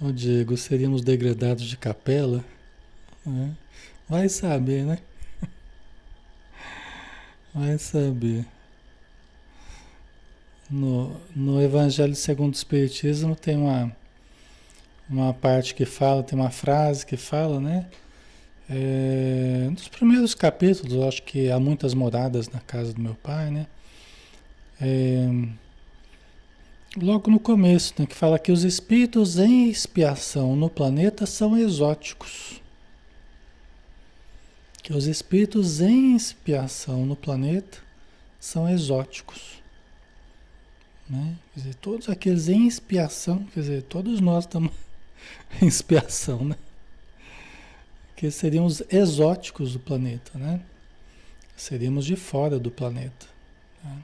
[0.00, 2.44] Ô Diego, seríamos degradados de capela?
[3.26, 3.50] É.
[4.08, 4.98] Vai saber, né?
[7.52, 8.46] Vai saber.
[10.70, 13.90] No, no Evangelho segundo o Espiritismo tem uma,
[15.10, 17.86] uma parte que fala, tem uma frase que fala, né?
[18.70, 23.66] É, nos primeiros capítulos, acho que há muitas moradas na casa do meu pai, né?
[24.80, 25.26] É,
[27.00, 32.60] logo no começo, né, que fala que os espíritos em expiação no planeta são exóticos.
[34.82, 37.78] Que os espíritos em expiação no planeta
[38.40, 39.62] são exóticos.
[41.08, 41.36] Né?
[41.54, 44.72] Quer dizer, todos aqueles em expiação, quer dizer, todos nós estamos
[45.60, 46.56] em expiação, né?
[48.18, 50.60] que seriam os exóticos do planeta, né?
[51.56, 53.26] Seríamos de fora do planeta.
[53.84, 54.02] Né?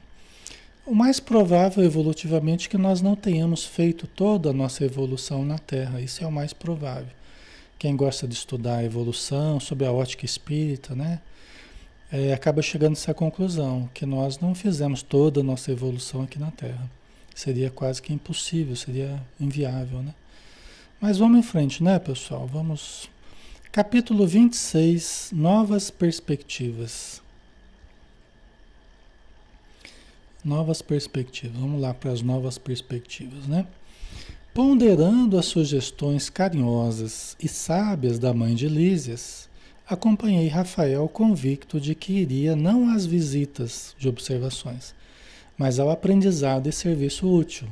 [0.85, 5.57] O mais provável evolutivamente é que nós não tenhamos feito toda a nossa evolução na
[5.57, 5.99] Terra.
[5.99, 7.09] Isso é o mais provável.
[7.79, 11.21] Quem gosta de estudar a evolução, sobre a ótica espírita, né?
[12.11, 16.37] É, acaba chegando a essa conclusão, que nós não fizemos toda a nossa evolução aqui
[16.37, 16.87] na Terra.
[17.33, 20.13] Seria quase que impossível, seria inviável, né?
[21.01, 22.45] Mas vamos em frente, né, pessoal?
[22.45, 23.09] Vamos
[23.71, 27.24] Capítulo 26 Novas perspectivas.
[30.45, 31.57] Novas perspectivas.
[31.57, 33.65] Vamos lá para as novas perspectivas, né?
[34.53, 39.49] Ponderando as sugestões carinhosas e sábias da mãe de Lísias,
[39.87, 44.93] acompanhei Rafael convicto de que iria não às visitas de observações,
[45.57, 47.67] mas ao aprendizado e serviço útil.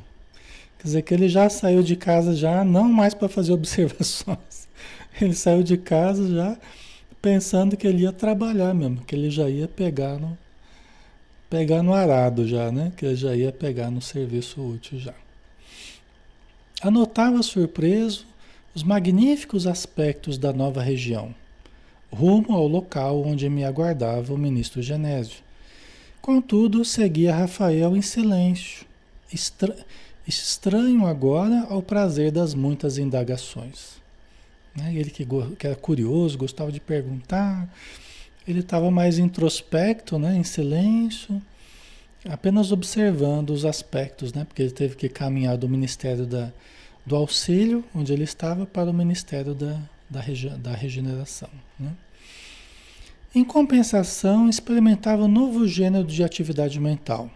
[0.76, 4.66] Quer dizer que ele já saiu de casa já não mais para fazer observações,
[5.20, 6.58] ele saiu de casa já
[7.22, 10.36] pensando que ele ia trabalhar mesmo, que ele já ia pegar no,
[11.54, 12.92] pegar no arado já, né?
[12.96, 15.14] Que já ia pegar no serviço útil já.
[16.82, 18.26] Anotava surpreso
[18.74, 21.32] os magníficos aspectos da nova região,
[22.12, 25.44] rumo ao local onde me aguardava o ministro Genésio.
[26.20, 28.84] Contudo, seguia Rafael em silêncio,
[29.32, 29.76] estra
[30.26, 34.02] estranho agora ao prazer das muitas indagações.
[34.74, 34.92] Né?
[34.92, 35.24] Ele que,
[35.56, 37.72] que era curioso, gostava de perguntar,
[38.46, 40.36] ele estava mais introspecto, né?
[40.36, 41.40] em silêncio,
[42.28, 44.44] apenas observando os aspectos, né?
[44.44, 46.52] porque ele teve que caminhar do Ministério da,
[47.04, 50.22] do Auxílio, onde ele estava, para o Ministério da, da,
[50.58, 51.50] da Regeneração.
[51.78, 51.92] Né?
[53.34, 57.30] Em compensação, experimentava um novo gênero de atividade mental.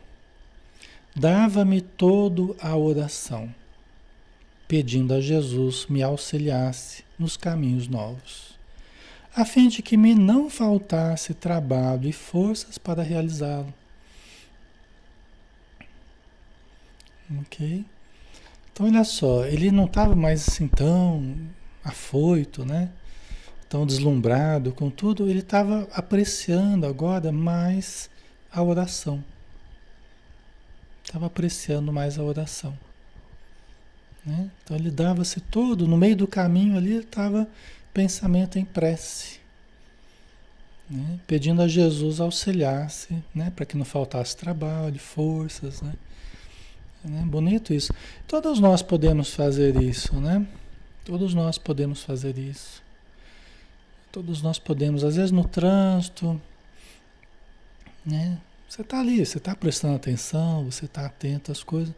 [1.16, 3.52] Dava-me todo a oração,
[4.68, 8.47] pedindo a Jesus me auxiliasse nos caminhos novos,
[9.40, 13.72] a fim de que me não faltasse trabalho e forças para realizá-lo.
[17.42, 17.84] Ok?
[18.72, 21.36] Então, olha só, ele não estava mais assim tão
[21.84, 22.90] afoito, né?
[23.68, 28.10] tão deslumbrado com tudo, ele estava apreciando agora mais
[28.50, 29.22] a oração.
[31.04, 32.76] Estava apreciando mais a oração.
[34.26, 34.50] Né?
[34.64, 37.46] Então ele dava-se todo, no meio do caminho ali, ele estava
[37.98, 39.40] pensamento em prece.
[40.88, 41.18] Né?
[41.26, 43.50] Pedindo a Jesus auxiliasse, né?
[43.50, 45.82] para que não faltasse trabalho, forças.
[45.82, 45.92] Né?
[47.04, 47.22] né?
[47.26, 47.92] Bonito isso.
[48.28, 50.46] Todos nós podemos fazer isso, né?
[51.04, 52.80] Todos nós podemos fazer isso.
[54.12, 56.40] Todos nós podemos, às vezes no trânsito,
[58.06, 58.38] né?
[58.68, 61.92] Você está ali, você está prestando atenção, você está atento às coisas,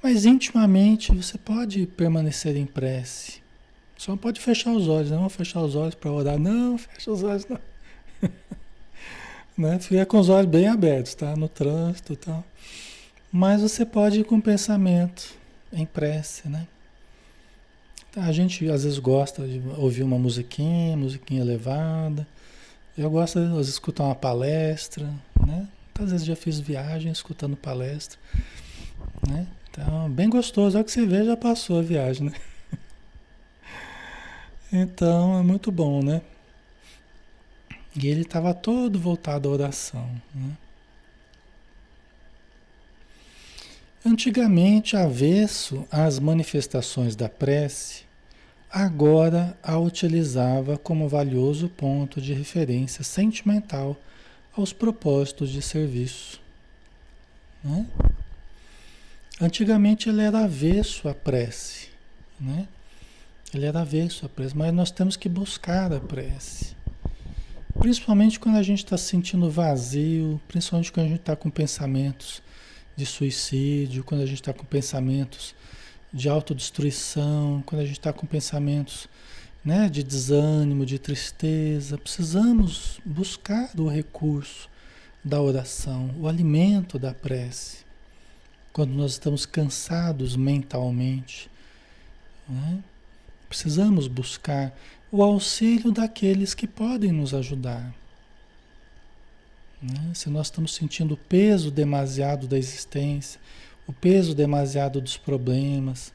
[0.00, 3.47] mas intimamente você pode permanecer em prece.
[3.98, 7.44] Só pode fechar os olhos, não fechar os olhos para orar, não, fecha os olhos
[7.46, 7.58] não.
[9.58, 9.80] né?
[9.80, 11.34] Fica com os olhos bem abertos, tá?
[11.34, 12.44] No trânsito e tal.
[13.32, 15.34] Mas você pode ir com pensamento
[15.72, 16.68] em prece, né?
[18.16, 22.26] A gente às vezes gosta de ouvir uma musiquinha, musiquinha elevada.
[22.96, 25.12] Eu gosto de vezes, escutar uma palestra,
[25.44, 25.68] né?
[25.98, 28.16] Às vezes já fiz viagem escutando palestra,
[29.28, 29.48] né?
[29.70, 30.76] Então, bem gostoso.
[30.76, 32.36] Olha que você vê, já passou a viagem, né?
[34.72, 36.20] Então, é muito bom, né?
[37.96, 40.56] E ele estava todo voltado à oração, né?
[44.04, 48.04] Antigamente, avesso às manifestações da prece,
[48.70, 53.96] agora a utilizava como valioso ponto de referência sentimental
[54.56, 56.40] aos propósitos de serviço.
[57.62, 57.86] Né?
[59.40, 61.88] Antigamente ele era avesso à prece,
[62.40, 62.66] né?
[63.54, 66.76] Ele era avesso à prece, mas nós temos que buscar a prece.
[67.78, 72.42] Principalmente quando a gente está se sentindo vazio, principalmente quando a gente está com pensamentos
[72.96, 75.54] de suicídio, quando a gente está com pensamentos
[76.12, 79.08] de autodestruição, quando a gente está com pensamentos
[79.64, 84.68] né, de desânimo, de tristeza, precisamos buscar o recurso
[85.24, 87.84] da oração, o alimento da prece.
[88.72, 91.50] Quando nós estamos cansados mentalmente,
[92.48, 92.82] né,
[93.48, 94.76] precisamos buscar
[95.10, 97.94] o auxílio daqueles que podem nos ajudar.
[99.82, 100.12] Né?
[100.14, 103.40] Se nós estamos sentindo o peso demasiado da existência,
[103.86, 106.12] o peso demasiado dos problemas,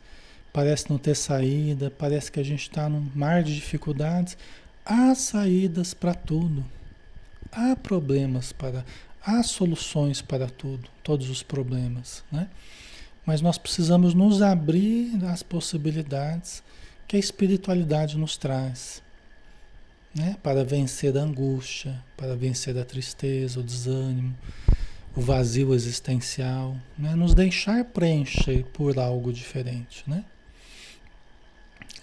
[0.51, 4.37] parece não ter saída, parece que a gente está num mar de dificuldades.
[4.85, 6.63] Há saídas para tudo.
[7.51, 8.85] Há problemas para.
[9.25, 12.49] Há soluções para tudo, todos os problemas, né?
[13.25, 16.61] Mas nós precisamos nos abrir às possibilidades
[17.13, 19.03] que a espiritualidade nos traz,
[20.15, 20.35] né?
[20.41, 24.35] Para vencer a angústia, para vencer a tristeza, o desânimo,
[25.15, 27.13] o vazio existencial, né?
[27.13, 30.25] nos deixar preencher por algo diferente, né?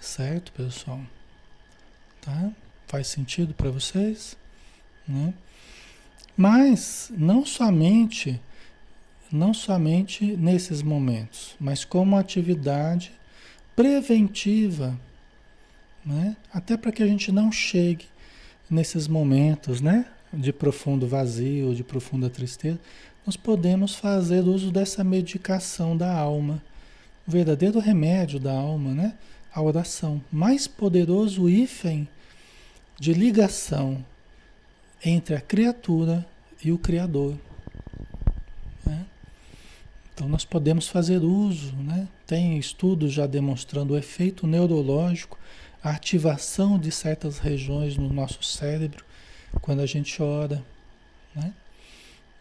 [0.01, 1.01] Certo, pessoal?
[2.21, 2.53] Tá?
[2.87, 4.37] Faz sentido para vocês?
[5.09, 5.35] Né?
[6.37, 8.41] Mas não somente
[9.33, 13.13] não somente nesses momentos, mas como atividade
[13.81, 14.99] preventiva,
[16.05, 16.37] né?
[16.53, 18.07] Até para que a gente não chegue
[18.69, 20.07] nesses momentos, né?
[20.33, 22.79] de profundo vazio, de profunda tristeza,
[23.27, 26.63] nós podemos fazer uso dessa medicação da alma,
[27.27, 29.15] o verdadeiro remédio da alma, né?
[29.53, 32.09] A oração, mais poderoso hífen
[32.99, 34.05] de ligação
[35.05, 36.25] entre a criatura
[36.63, 37.37] e o Criador.
[38.87, 39.05] Né?
[40.15, 42.07] Então nós podemos fazer uso, né?
[42.31, 45.37] Tem estudos já demonstrando o efeito neurológico,
[45.83, 49.05] a ativação de certas regiões no nosso cérebro
[49.61, 50.65] quando a gente ora.
[51.35, 51.53] Né?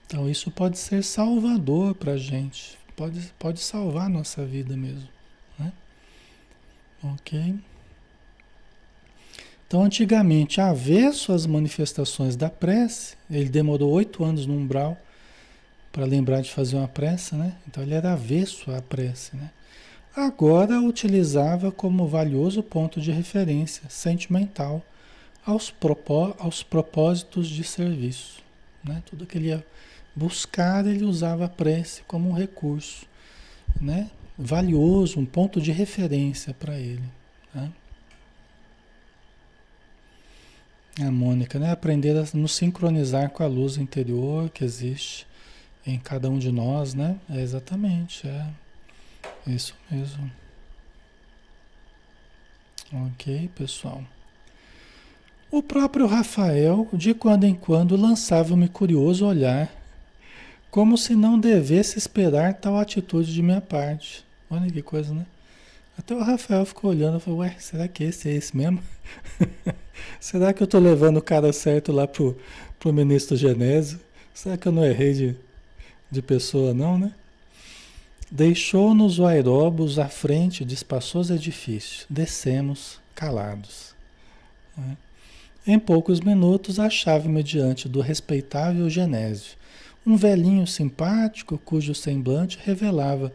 [0.05, 5.09] Então isso pode ser salvador para a gente, pode, pode salvar a nossa vida mesmo.
[5.57, 5.73] Né?
[7.01, 7.55] Ok?
[9.67, 14.95] Então, antigamente, avesso às manifestações da prece, ele demorou oito anos no umbral
[15.91, 17.55] para lembrar de fazer uma prece, né?
[17.67, 19.49] Então, ele era avesso à prece, né?
[20.25, 24.83] Agora utilizava como valioso ponto de referência sentimental
[25.45, 28.41] aos, propó aos propósitos de serviço.
[28.83, 29.01] Né?
[29.05, 29.65] Tudo que ele ia
[30.15, 33.05] buscar, ele usava a prece como um recurso
[33.79, 34.09] né?
[34.37, 37.03] valioso, um ponto de referência para ele.
[37.53, 37.71] Né?
[41.01, 41.71] A Mônica, né?
[41.71, 45.25] Aprender a nos sincronizar com a luz interior que existe
[45.85, 47.17] em cada um de nós, né?
[47.29, 48.45] É exatamente, é
[49.55, 50.31] isso mesmo.
[52.91, 54.03] Ok, pessoal.
[55.51, 59.71] O próprio Rafael, de quando em quando, lançava-me curioso olhar,
[60.69, 64.23] como se não devesse esperar tal atitude de minha parte.
[64.49, 65.25] Olha que coisa, né?
[65.97, 68.81] Até o Rafael ficou olhando e falou, ué, será que esse é esse mesmo?
[70.19, 72.37] será que eu estou levando o cara certo lá pro,
[72.79, 73.99] pro ministro Genésio?
[74.33, 75.35] Será que eu não errei de,
[76.09, 77.13] de pessoa não, né?
[78.31, 82.05] Deixou-nos o aeróbus à frente de espaçoso edifício.
[82.09, 83.95] Descemos calados.
[84.77, 84.97] Né?
[85.65, 89.57] Em poucos minutos achava-me diante do respeitável Genésio,
[90.05, 93.33] um velhinho simpático cujo semblante revelava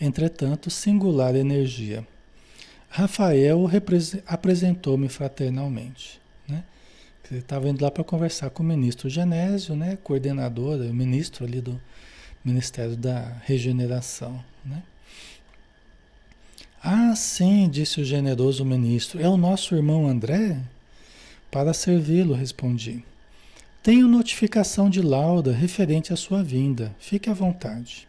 [0.00, 2.06] entretanto, singular energia.
[2.88, 3.68] Rafael
[4.26, 6.20] apresentou-me fraternalmente.
[6.48, 6.62] Né?
[7.30, 9.98] Ele estava indo lá para conversar com o ministro Genésio, né?
[10.02, 11.80] coordenador, o ministro ali do
[12.46, 14.42] Ministério da Regeneração.
[14.64, 14.80] Né?
[16.80, 20.56] Ah, sim, disse o generoso ministro, é o nosso irmão André?
[21.50, 23.04] Para servi-lo, respondi.
[23.82, 26.94] Tenho notificação de lauda referente à sua vinda.
[27.00, 28.06] Fique à vontade.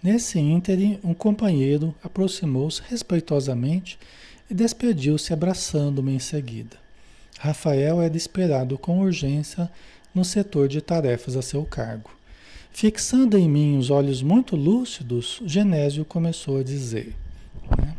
[0.00, 3.98] Nesse ínterim, um companheiro aproximou-se respeitosamente
[4.48, 6.76] e despediu-se abraçando-me em seguida.
[7.38, 9.70] Rafael era esperado com urgência
[10.14, 12.15] no setor de tarefas a seu cargo.
[12.76, 17.16] Fixando em mim os olhos muito lúcidos, Genésio começou a dizer.
[17.78, 17.96] Né?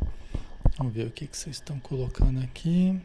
[0.78, 2.96] Vamos ver o que, que vocês estão colocando aqui.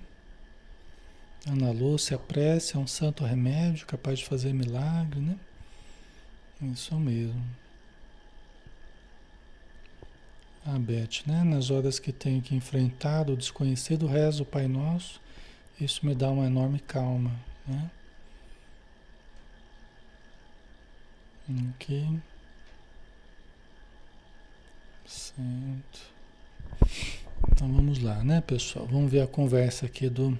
[1.46, 5.34] Ana Lúcia, a prece é um santo remédio capaz de fazer milagre, né?
[6.60, 7.42] Isso mesmo.
[10.66, 11.42] A Beth, né?
[11.42, 15.22] Nas horas que tenho que enfrentar o desconhecido, rezo o Pai Nosso.
[15.80, 17.34] Isso me dá uma enorme calma,
[17.66, 17.90] né?
[21.48, 22.20] Ok.
[25.04, 26.12] Certo.
[27.50, 28.86] Então vamos lá, né, pessoal?
[28.86, 30.38] Vamos ver a conversa aqui do.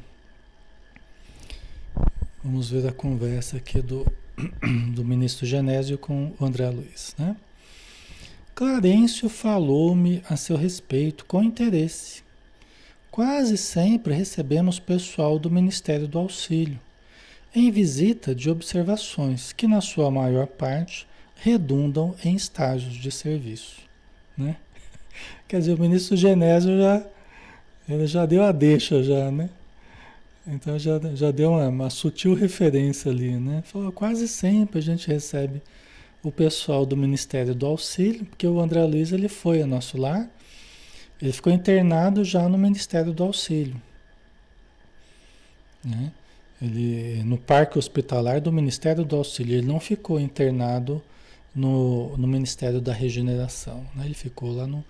[2.42, 4.06] Vamos ver a conversa aqui do,
[4.94, 7.36] do ministro Genésio com o André Luiz, né?
[8.54, 12.22] Clarencio falou-me a seu respeito com interesse.
[13.10, 16.80] Quase sempre recebemos pessoal do Ministério do Auxílio,
[17.54, 23.80] em visita de observações que, na sua maior parte, redundam em estágios de serviço.
[24.36, 24.56] Né?
[25.48, 27.06] Quer dizer, o ministro Genésio já,
[27.88, 29.50] ele já deu a deixa, já, né?
[30.46, 33.62] Então já, já deu uma, uma sutil referência ali, né?
[33.64, 35.62] Falou, quase sempre a gente recebe
[36.22, 40.28] o pessoal do Ministério do Auxílio, porque o André Luiz ele foi a nosso lar,
[41.20, 43.80] ele ficou internado já no Ministério do Auxílio.
[45.84, 46.12] Né?
[46.62, 51.02] Ele, no parque hospitalar do Ministério do Auxílio, ele não ficou internado
[51.52, 54.04] no, no Ministério da Regeneração, né?
[54.04, 54.84] ele ficou lá no.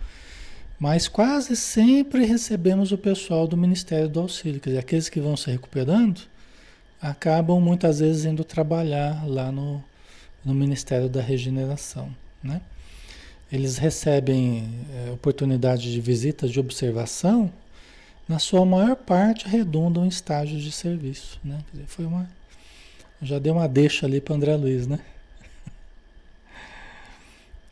[0.79, 5.35] Mas quase sempre recebemos o pessoal do Ministério do Auxílio, quer dizer, aqueles que vão
[5.35, 6.21] se recuperando
[7.01, 9.83] acabam muitas vezes indo trabalhar lá no,
[10.45, 12.15] no Ministério da Regeneração.
[12.43, 12.61] Né?
[13.51, 17.51] Eles recebem é, oportunidade de visitas de observação,
[18.33, 21.39] na sua maior parte redundam em estágios de serviço.
[21.45, 21.59] Né?
[21.73, 22.29] Dizer, foi uma,
[23.21, 24.99] já deu uma deixa ali para André Luiz, né?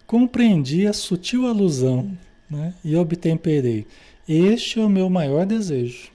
[0.06, 2.16] Compreendi a sutil alusão
[2.48, 2.74] né?
[2.84, 3.86] e obtemperei.
[4.28, 6.11] Este é o meu maior desejo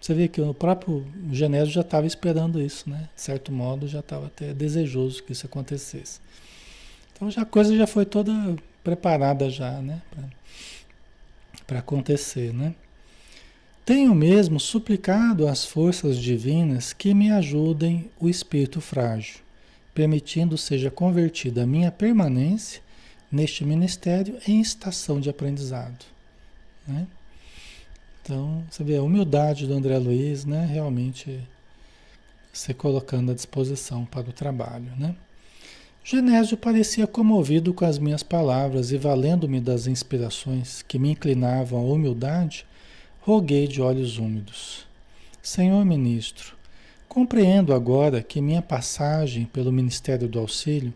[0.00, 3.08] você vê que o próprio Genésio já estava esperando isso, né?
[3.14, 6.20] De certo modo, já estava até desejoso que isso acontecesse.
[7.12, 8.32] Então já a coisa já foi toda
[8.84, 10.00] preparada já, né?
[11.68, 12.74] Para acontecer, né?
[13.84, 19.36] Tenho mesmo suplicado às forças divinas que me ajudem o espírito frágil,
[19.94, 22.82] permitindo seja convertida a minha permanência
[23.30, 26.04] neste ministério em estação de aprendizado.
[26.86, 27.06] Né?
[28.22, 30.66] Então, você vê a humildade do André Luiz, né?
[30.66, 31.40] Realmente
[32.52, 35.14] se colocando à disposição para o trabalho, né?
[36.10, 41.82] Genésio parecia comovido com as minhas palavras e, valendo-me das inspirações que me inclinavam à
[41.82, 42.64] humildade,
[43.20, 44.86] roguei de olhos úmidos.
[45.42, 46.56] Senhor ministro,
[47.06, 50.94] compreendo agora que minha passagem pelo Ministério do Auxílio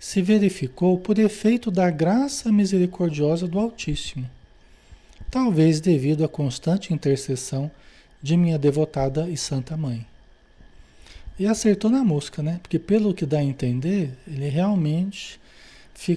[0.00, 4.30] se verificou por efeito da graça misericordiosa do Altíssimo,
[5.30, 7.70] talvez devido à constante intercessão
[8.22, 10.06] de minha devotada e santa mãe.
[11.38, 12.60] E acertou na mosca, né?
[12.62, 15.40] Porque pelo que dá a entender, ele realmente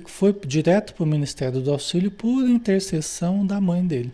[0.05, 4.13] foi direto para o Ministério do Auxílio por intercessão da mãe dele.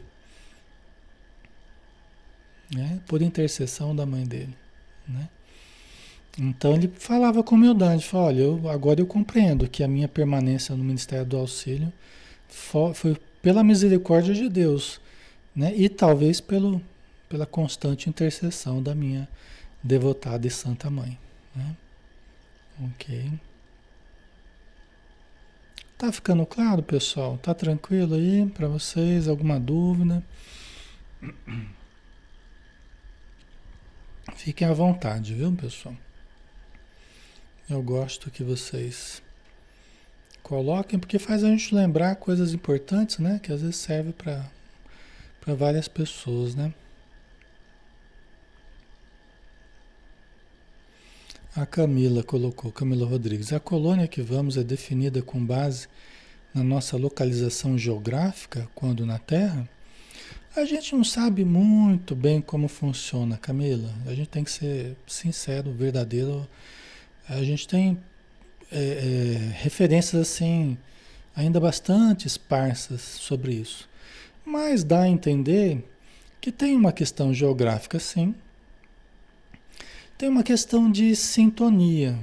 [2.74, 2.99] Né?
[3.08, 4.56] Por intercessão da mãe dele.
[5.08, 5.30] Né?
[6.38, 10.76] Então ele falava com humildade, falava, olha, eu, agora eu compreendo que a minha permanência
[10.76, 11.93] no Ministério do Auxílio
[12.47, 14.99] foi, foi pela misericórdia de Deus,
[15.56, 15.74] né?
[15.76, 16.82] E talvez pelo,
[17.30, 19.28] pela constante intercessão da minha
[19.84, 21.19] devotada e santa mãe,
[21.55, 21.75] né?
[22.86, 23.31] Ok.
[25.97, 27.38] Tá ficando claro, pessoal?
[27.38, 29.27] Tá tranquilo aí para vocês?
[29.27, 30.23] Alguma dúvida?
[34.36, 35.95] Fiquem à vontade, viu, pessoal?
[37.69, 39.21] Eu gosto que vocês
[40.41, 43.39] coloquem, porque faz a gente lembrar coisas importantes, né?
[43.41, 44.49] Que às vezes serve para
[45.55, 46.73] várias pessoas, né?
[51.56, 53.54] A Camila colocou, Camila Rodrigues.
[53.54, 55.88] A colônia que vamos é definida com base
[56.51, 59.70] na nossa localização geográfica, quando na Terra?
[60.56, 63.93] A gente não sabe muito bem como funciona, Camila.
[64.08, 66.49] A gente tem que ser sincero, verdadeiro
[67.30, 67.99] a gente tem
[68.72, 70.76] é, é, referências assim,
[71.36, 73.88] ainda bastante esparsas sobre isso.
[74.43, 75.88] Mas dá a entender
[76.41, 78.34] que tem uma questão geográfica, sim.
[80.18, 82.18] Tem uma questão de sintonia.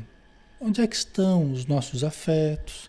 [0.61, 2.89] Onde é que estão os nossos afetos?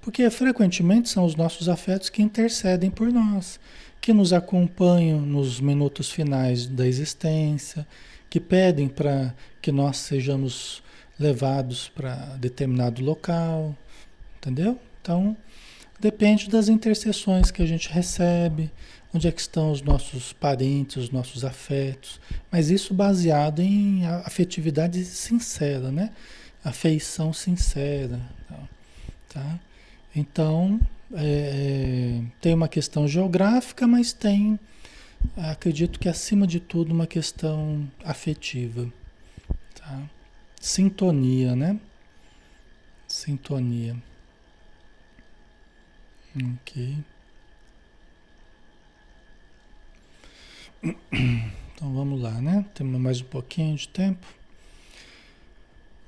[0.00, 3.58] Porque frequentemente são os nossos afetos que intercedem por nós,
[4.00, 7.86] que nos acompanham nos minutos finais da existência,
[8.28, 10.82] que pedem para que nós sejamos
[11.18, 13.74] levados para determinado local,
[14.36, 14.78] entendeu?
[15.00, 15.36] Então,
[15.98, 18.70] depende das intercessões que a gente recebe,
[19.14, 25.04] onde é que estão os nossos parentes, os nossos afetos, mas isso baseado em afetividade
[25.04, 26.10] sincera, né?
[26.64, 28.20] Afeição sincera,
[29.28, 29.60] tá?
[30.14, 30.80] Então,
[31.14, 34.58] é, tem uma questão geográfica, mas tem,
[35.36, 38.90] acredito que acima de tudo, uma questão afetiva,
[39.74, 40.02] tá?
[40.60, 41.78] Sintonia, né?
[43.06, 43.96] Sintonia.
[46.34, 46.96] Ok.
[50.82, 52.64] Então vamos lá, né?
[52.74, 54.26] Temos mais um pouquinho de tempo.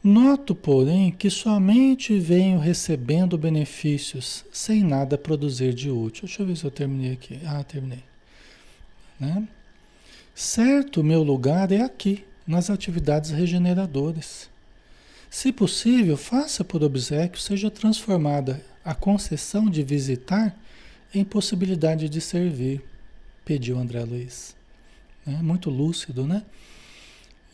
[0.03, 6.27] Noto, porém, que somente venho recebendo benefícios sem nada produzir de útil.
[6.27, 7.41] Deixa eu ver se eu terminei aqui.
[7.47, 8.03] Ah, terminei.
[9.19, 9.49] Né?
[10.35, 14.51] Certo, meu lugar é aqui, nas atividades regeneradoras.
[15.31, 20.55] Se possível, faça por obsequio, seja transformada a concessão de visitar
[21.15, 22.83] em possibilidade de servir,
[23.45, 24.55] pediu André Luiz.
[25.27, 26.43] É muito lúcido, né?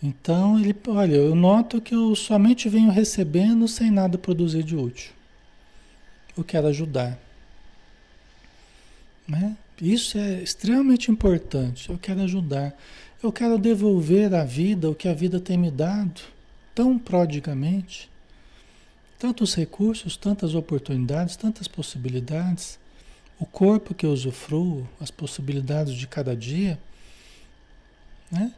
[0.03, 5.12] Então ele, olha, eu noto que eu somente venho recebendo sem nada produzir de útil.
[6.37, 7.18] Eu quero ajudar.
[9.29, 9.57] Né?
[9.81, 11.91] Isso é extremamente importante.
[11.91, 12.75] Eu quero ajudar.
[13.23, 16.23] Eu quero devolver à vida o que a vida tem me dado
[16.75, 18.11] tão prodigamente.
[19.18, 22.79] Tantos recursos, tantas oportunidades, tantas possibilidades.
[23.39, 26.79] O corpo que eu usufruo, as possibilidades de cada dia.
[28.31, 28.53] Né?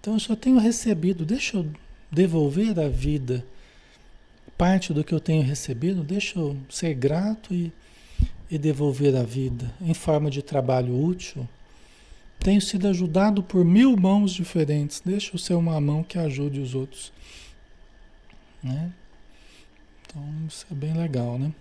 [0.00, 1.24] Então eu só tenho recebido.
[1.24, 1.66] Deixa eu
[2.10, 3.44] devolver à vida
[4.56, 6.02] parte do que eu tenho recebido.
[6.02, 7.72] Deixa eu ser grato e,
[8.50, 11.48] e devolver à vida em forma de trabalho útil
[12.40, 15.02] tenho sido ajudado por mil mãos diferentes.
[15.04, 17.12] Deixa eu ser uma mão que ajude os outros.
[18.62, 18.90] Né?
[20.02, 21.52] Então, isso é bem legal, né?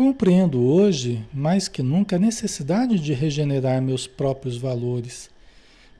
[0.00, 5.28] Compreendo hoje, mais que nunca, a necessidade de regenerar meus próprios valores.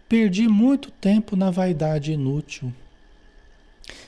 [0.08, 2.72] Perdi muito tempo na vaidade inútil.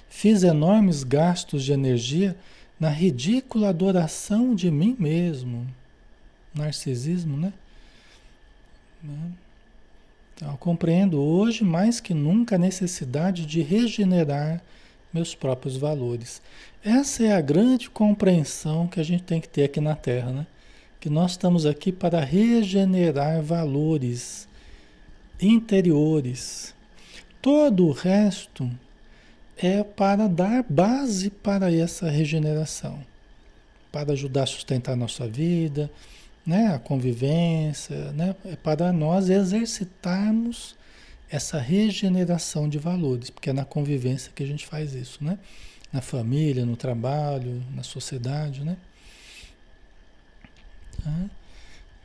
[0.09, 2.34] Fiz enormes gastos de energia
[2.80, 5.66] na ridícula adoração de mim mesmo.
[6.55, 7.53] Narcisismo, né?
[9.03, 9.30] Né?
[10.34, 14.62] Então, compreendo hoje mais que nunca a necessidade de regenerar
[15.13, 16.41] meus próprios valores.
[16.85, 20.47] Essa é a grande compreensão que a gente tem que ter aqui na Terra, né?
[21.01, 24.49] Que nós estamos aqui para regenerar valores
[25.41, 26.75] interiores.
[27.41, 28.71] Todo o resto
[29.57, 32.99] é para dar base para essa regeneração,
[33.91, 35.91] para ajudar a sustentar a nossa vida,
[36.45, 40.75] né, a convivência, né, é para nós exercitarmos
[41.33, 45.39] essa regeneração de valores, porque é na convivência que a gente faz isso, né?
[45.91, 48.76] na família, no trabalho, na sociedade, né?
[51.03, 51.24] Tá?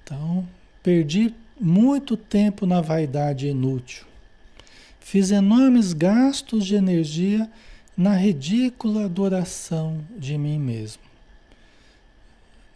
[0.04, 0.48] Então,
[0.82, 4.06] perdi muito tempo na vaidade inútil.
[5.00, 7.50] Fiz enormes gastos de energia
[7.98, 11.04] na ridícula adoração de mim mesmo.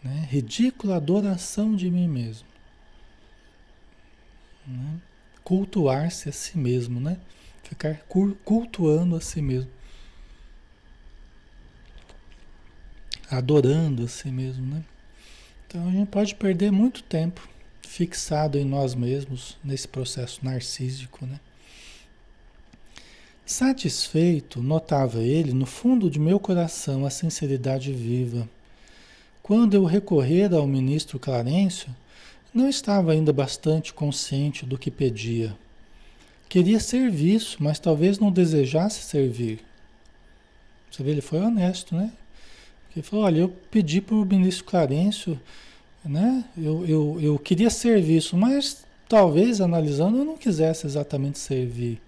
[0.02, 0.26] Né?
[0.30, 2.48] Ridícula adoração de mim mesmo.
[4.66, 5.00] Né?
[5.44, 7.18] Cultuar-se a si mesmo, né?
[7.62, 8.00] Ficar
[8.44, 9.70] cultuando a si mesmo.
[13.30, 14.84] Adorando a si mesmo, né?
[15.66, 17.48] Então a gente pode perder muito tempo
[17.82, 21.40] fixado em nós mesmos nesse processo narcísico, né?
[23.44, 28.48] Satisfeito, notava ele no fundo de meu coração a sinceridade viva.
[29.42, 31.94] Quando eu recorrer ao ministro Clarencio,
[32.52, 35.56] não estava ainda bastante consciente do que pedia.
[36.48, 39.60] Queria serviço, mas talvez não desejasse servir.
[40.90, 42.12] Você vê, ele foi honesto, né?
[42.94, 45.40] Ele falou, olha, eu pedi para o ministro Clarencio,
[46.04, 46.44] né?
[46.56, 51.98] Eu, eu, eu queria serviço, mas talvez, analisando, eu não quisesse exatamente servir.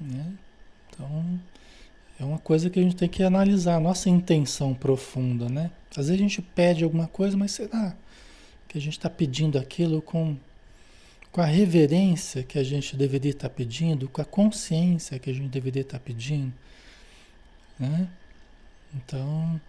[0.00, 0.26] Né?
[0.88, 1.40] Então,
[2.18, 5.70] é uma coisa que a gente tem que analisar, nossa intenção profunda, né?
[5.90, 7.94] Às vezes a gente pede alguma coisa, mas será
[8.68, 10.36] que a gente está pedindo aquilo com,
[11.32, 15.32] com a reverência que a gente deveria estar tá pedindo, com a consciência que a
[15.32, 16.52] gente deveria estar tá pedindo,
[17.78, 18.08] né?
[18.94, 19.60] Então,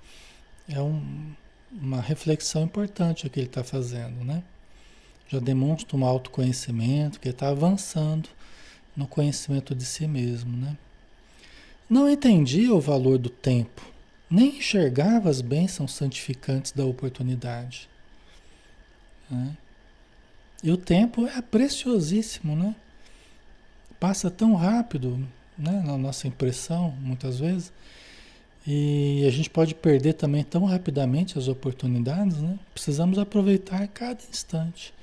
[0.70, 1.34] é um,
[1.72, 4.44] uma reflexão importante que ele está fazendo, né?
[5.28, 8.30] Já demonstra um autoconhecimento, que ele está avançando
[8.96, 10.78] no conhecimento de si mesmo, né?
[11.90, 13.82] Não entendia o valor do tempo,
[14.30, 17.90] nem enxergava as bênçãos santificantes da oportunidade.
[19.30, 19.56] Né?
[20.64, 22.76] E o tempo é preciosíssimo, né?
[24.00, 25.18] Passa tão rápido,
[25.58, 25.84] né?
[25.86, 27.72] Na nossa impressão, muitas vezes.
[28.66, 32.60] E a gente pode perder também tão rapidamente as oportunidades, né?
[32.74, 34.94] Precisamos aproveitar cada instante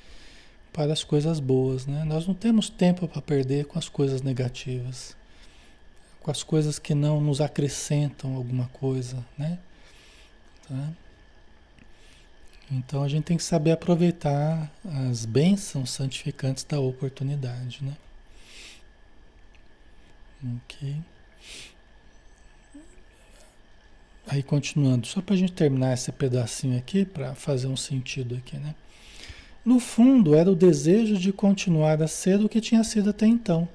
[0.72, 2.04] para as coisas boas, né?
[2.04, 5.16] Nós não temos tempo para perder com as coisas negativas,
[6.20, 9.58] com as coisas que não nos acrescentam alguma coisa, né?
[10.68, 10.88] Tá?
[12.70, 14.70] Então a gente tem que saber aproveitar
[15.10, 17.96] as bênçãos santificantes da oportunidade, né?
[20.56, 20.96] Ok.
[24.26, 28.56] Aí continuando, só para a gente terminar esse pedacinho aqui, para fazer um sentido aqui,
[28.56, 28.74] né?
[29.64, 33.68] No fundo, era o desejo de continuar a ser o que tinha sido até então.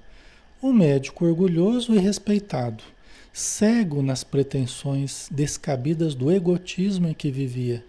[0.62, 2.84] Um médico orgulhoso e respeitado,
[3.32, 7.84] cego nas pretensões descabidas do egotismo em que vivia,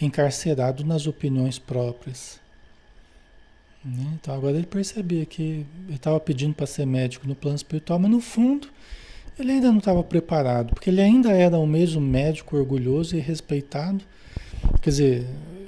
[0.00, 2.38] encarcerado nas opiniões próprias.
[3.84, 4.06] Né?
[4.14, 8.10] Então agora ele percebia que ele estava pedindo para ser médico no plano espiritual, mas
[8.10, 8.68] no fundo
[9.38, 14.02] ele ainda não estava preparado, porque ele ainda era o mesmo médico orgulhoso e respeitado,
[14.80, 15.26] quer dizer,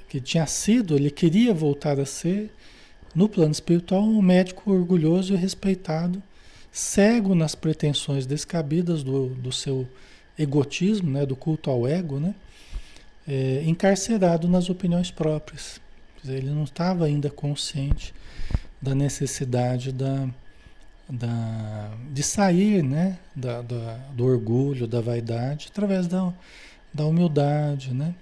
[0.08, 2.50] que tinha sido, ele queria voltar a ser,
[3.14, 6.22] no plano espiritual, um médico orgulhoso e respeitado,
[6.72, 9.86] cego nas pretensões descabidas do, do seu
[10.38, 12.34] egotismo, né, do culto ao ego, né,
[13.28, 15.80] é, encarcerado nas opiniões próprias.
[16.26, 18.12] Ele não estava ainda consciente
[18.82, 20.28] da necessidade da
[21.08, 26.32] da, de sair né, da, da, do orgulho, da vaidade, através da,
[26.92, 27.94] da humildade.
[27.94, 28.14] Né?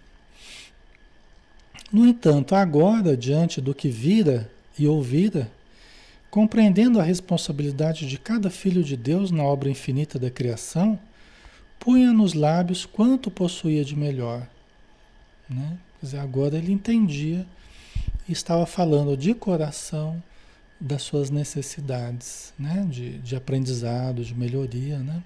[1.93, 4.49] No entanto, agora, diante do que vira
[4.79, 5.51] e ouvira,
[6.31, 10.99] compreendendo a responsabilidade de cada filho de Deus na obra infinita da criação,
[11.81, 14.47] punha nos lábios quanto possuía de melhor.
[15.49, 15.79] Né?
[16.01, 17.47] Quer dizer, agora ele entendia
[18.29, 20.23] e estava falando de coração
[20.81, 22.87] das suas necessidades, né?
[22.91, 25.23] De, de aprendizado, de melhoria, né?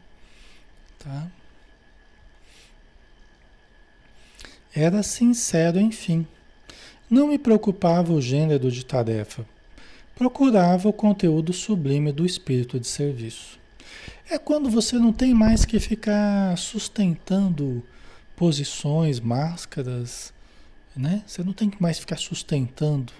[0.99, 1.27] Tá?
[4.75, 6.27] Era sincero, enfim.
[7.09, 9.45] Não me preocupava o gênero de tarefa.
[10.15, 13.59] Procurava o conteúdo sublime do espírito de serviço.
[14.29, 17.83] É quando você não tem mais que ficar sustentando
[18.41, 20.33] posições, máscaras,
[20.97, 21.23] né?
[21.27, 23.13] Você não tem que mais ficar sustentando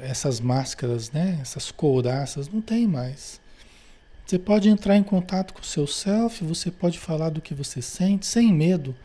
[0.00, 1.38] essas máscaras, né?
[1.42, 3.38] Essas couraças, não tem mais.
[4.24, 7.82] Você pode entrar em contato com o seu self, você pode falar do que você
[7.82, 8.96] sente, sem medo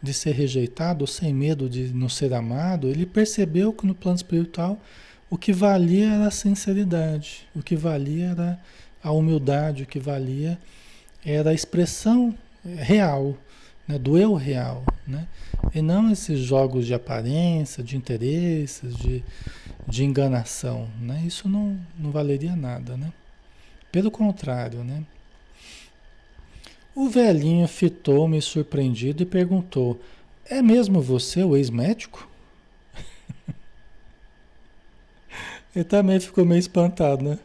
[0.00, 2.86] de ser rejeitado, ou sem medo de não ser amado.
[2.86, 4.80] Ele percebeu que no plano espiritual
[5.28, 8.60] o que valia era a sinceridade, o que valia era
[9.02, 10.56] a humildade, o que valia
[11.26, 12.32] era a expressão
[12.64, 13.36] real,
[13.86, 13.98] né?
[13.98, 15.26] do eu real, né?
[15.74, 19.24] E não esses jogos de aparência, de interesses, de
[19.86, 21.22] de enganação, né?
[21.26, 23.12] Isso não, não valeria nada, né?
[23.90, 25.04] Pelo contrário, né?
[26.94, 30.00] O velhinho fitou-me surpreendido e perguntou:
[30.44, 32.28] É mesmo você o ex-médico?
[35.74, 37.38] Ele também ficou meio espantado, né?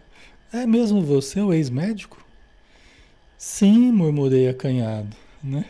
[0.52, 2.26] É mesmo você o ex-médico?
[3.38, 5.66] Sim, murmurei acanhado, né?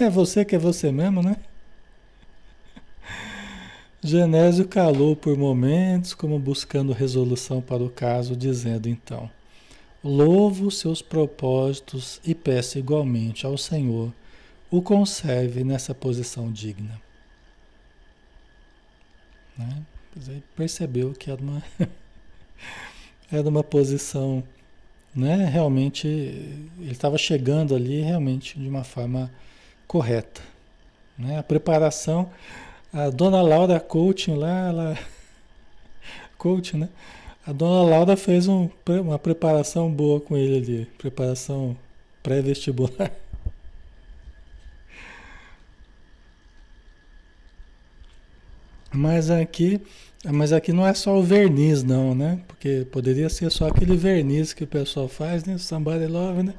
[0.00, 1.36] É você que é você mesmo, né?
[4.02, 9.30] Genésio calou por momentos, como buscando resolução para o caso, dizendo então:
[10.02, 14.12] Louvo seus propósitos e peço igualmente ao Senhor
[14.70, 17.00] o conserve nessa posição digna.
[19.56, 19.82] Né?
[20.54, 21.62] percebeu que era uma,
[23.32, 24.44] era uma posição,
[25.14, 25.46] né?
[25.46, 29.30] Realmente, ele estava chegando ali realmente de uma forma
[29.86, 30.42] correta.
[31.18, 31.38] Né?
[31.38, 32.30] A preparação
[32.94, 34.96] a dona Laura Coaching lá, ela.
[36.38, 36.88] Coaching, né?
[37.44, 40.86] A dona Laura fez um, uma preparação boa com ele ali.
[40.96, 41.76] Preparação
[42.22, 43.10] pré-vestibular.
[48.92, 49.80] Mas aqui,
[50.24, 52.40] mas aqui não é só o verniz, não, né?
[52.46, 55.58] Porque poderia ser só aquele verniz que o pessoal faz, né?
[55.58, 56.54] Somebody love, né?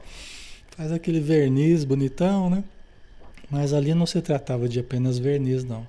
[0.76, 2.62] Faz aquele verniz bonitão, né?
[3.50, 5.88] Mas ali não se tratava de apenas verniz, não.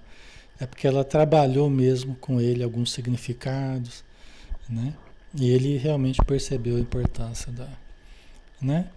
[0.58, 4.04] É porque ela trabalhou mesmo com ele alguns significados,
[4.68, 4.94] né?
[5.34, 7.68] E ele realmente percebeu a importância da,
[8.60, 8.88] né?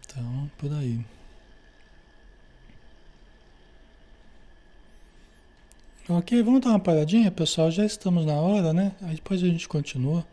[0.00, 1.00] Então, por aí.
[6.08, 7.70] Ok, vamos dar uma paradinha, pessoal.
[7.70, 8.92] Já estamos na hora, né?
[9.02, 10.24] Aí depois a gente continua.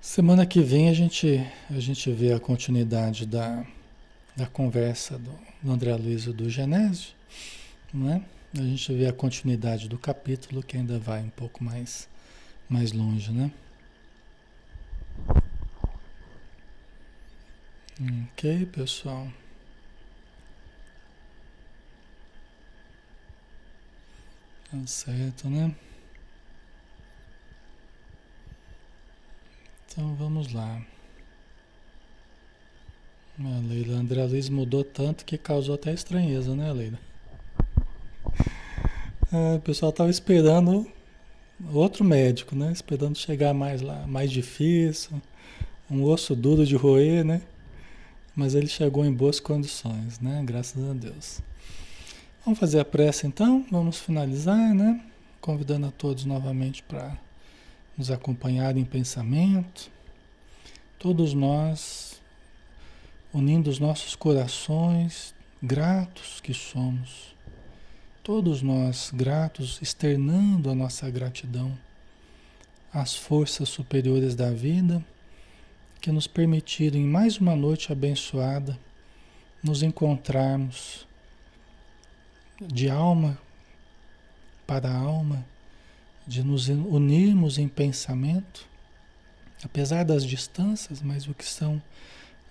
[0.00, 3.66] Semana que vem a gente, a gente vê a continuidade da,
[4.40, 5.38] da conversa do,
[5.70, 7.12] André Luiz e do Genésio.
[7.92, 8.24] Né?
[8.54, 12.08] A gente vê a continuidade do capítulo que ainda vai um pouco mais,
[12.66, 13.52] mais longe, né?
[18.32, 19.30] Ok, pessoal.
[24.70, 25.74] Tá certo, né?
[29.86, 30.80] Então vamos lá.
[33.38, 36.98] A Leila André Luiz mudou tanto que causou até estranheza, né, Leila?
[39.32, 40.90] É, o pessoal estava esperando
[41.72, 42.72] outro médico, né?
[42.72, 45.20] Esperando chegar mais lá, mais difícil,
[45.90, 47.42] um osso duro de roer, né?
[48.34, 50.42] Mas ele chegou em boas condições, né?
[50.44, 51.40] Graças a Deus.
[52.44, 55.00] Vamos fazer a prece então, vamos finalizar, né?
[55.40, 57.16] Convidando a todos novamente para
[57.96, 59.90] nos acompanhar em pensamento.
[60.98, 62.09] Todos nós,
[63.32, 67.34] unindo os nossos corações, gratos que somos.
[68.22, 71.76] Todos nós gratos, externando a nossa gratidão
[72.92, 75.04] às forças superiores da vida
[76.00, 78.78] que nos permitiram em mais uma noite abençoada
[79.62, 81.06] nos encontrarmos
[82.60, 83.38] de alma
[84.66, 85.44] para alma,
[86.26, 88.66] de nos unirmos em pensamento,
[89.62, 91.82] apesar das distâncias, mas o que são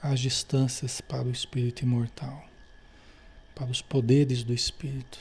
[0.02, 2.46] as distâncias para o espírito imortal,
[3.54, 5.20] para os poderes do espírito.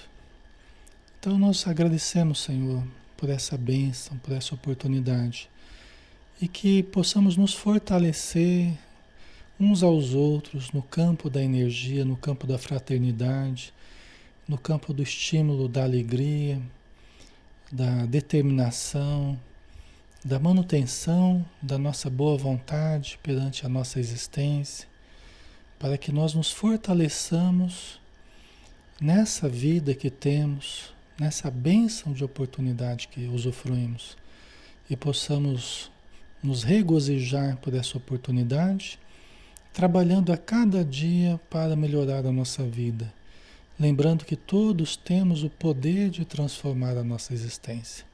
[1.18, 2.82] Então nós agradecemos, Senhor,
[3.16, 5.50] por essa bênção, por essa oportunidade
[6.40, 8.72] e que possamos nos fortalecer
[9.58, 13.74] uns aos outros no campo da energia, no campo da fraternidade,
[14.46, 16.62] no campo do estímulo da alegria,
[17.70, 19.38] da determinação,
[20.28, 24.86] da manutenção da nossa boa vontade perante a nossa existência,
[25.78, 27.98] para que nós nos fortaleçamos
[29.00, 34.18] nessa vida que temos nessa bênção de oportunidade que usufruímos
[34.90, 35.90] e possamos
[36.42, 38.98] nos regozijar por essa oportunidade,
[39.72, 43.10] trabalhando a cada dia para melhorar a nossa vida,
[43.80, 48.07] lembrando que todos temos o poder de transformar a nossa existência,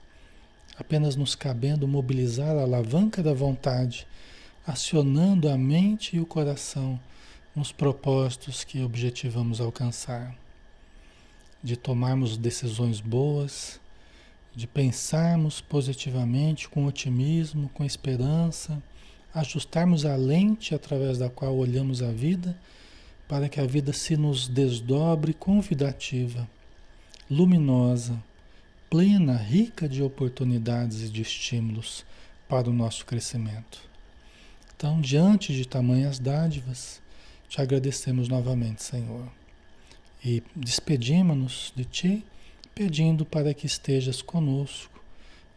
[0.79, 4.07] apenas nos cabendo mobilizar a alavanca da vontade,
[4.67, 6.99] acionando a mente e o coração
[7.55, 10.35] nos propósitos que objetivamos alcançar.
[11.63, 13.81] De tomarmos decisões boas,
[14.55, 18.83] de pensarmos positivamente, com otimismo, com esperança,
[19.35, 22.57] ajustarmos a lente através da qual olhamos a vida,
[23.27, 26.49] para que a vida se nos desdobre convidativa,
[27.31, 28.23] luminosa,
[28.95, 32.07] plena, rica de oportunidades e de estímulos
[32.49, 33.83] para o nosso crescimento.
[34.77, 37.03] Então, diante de tamanhas dádivas,
[37.49, 39.27] te agradecemos novamente, Senhor.
[40.25, 42.25] E despedimos-nos de Ti,
[42.73, 45.03] pedindo para que estejas conosco,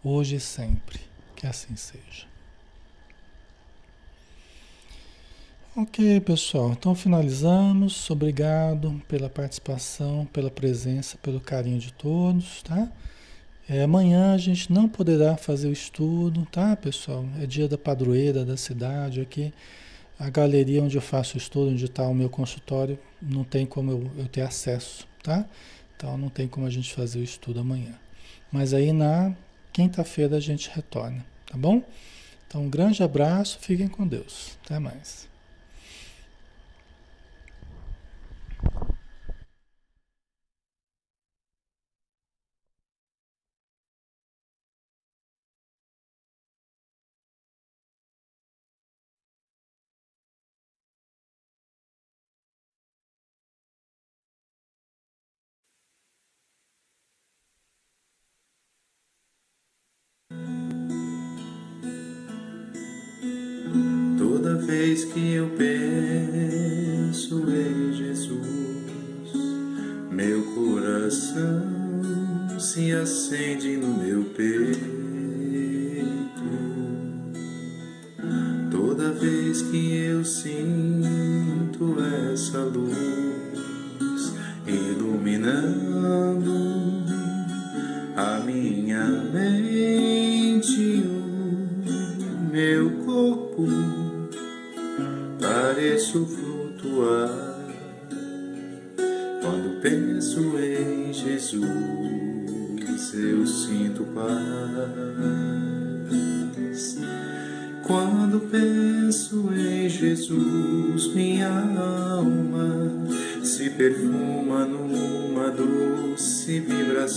[0.04, 1.00] hoje e sempre.
[1.36, 2.26] Que assim seja.
[5.76, 6.72] Ok, pessoal.
[6.72, 8.10] Então finalizamos.
[8.10, 12.92] Obrigado pela participação, pela presença, pelo carinho de todos, tá?
[13.70, 17.26] É, amanhã a gente não poderá fazer o estudo, tá, pessoal?
[17.42, 19.54] É dia da padroeira da cidade aqui.
[20.18, 23.92] A galeria onde eu faço o estudo, onde está o meu consultório, não tem como
[23.92, 25.46] eu, eu ter acesso, tá?
[25.96, 27.94] Então não tem como a gente fazer o estudo amanhã.
[28.52, 29.36] Mas aí na
[29.74, 31.84] quinta-feira a gente retorna, tá bom?
[32.48, 34.58] Então um grande abraço, fiquem com Deus.
[34.64, 35.28] Até mais.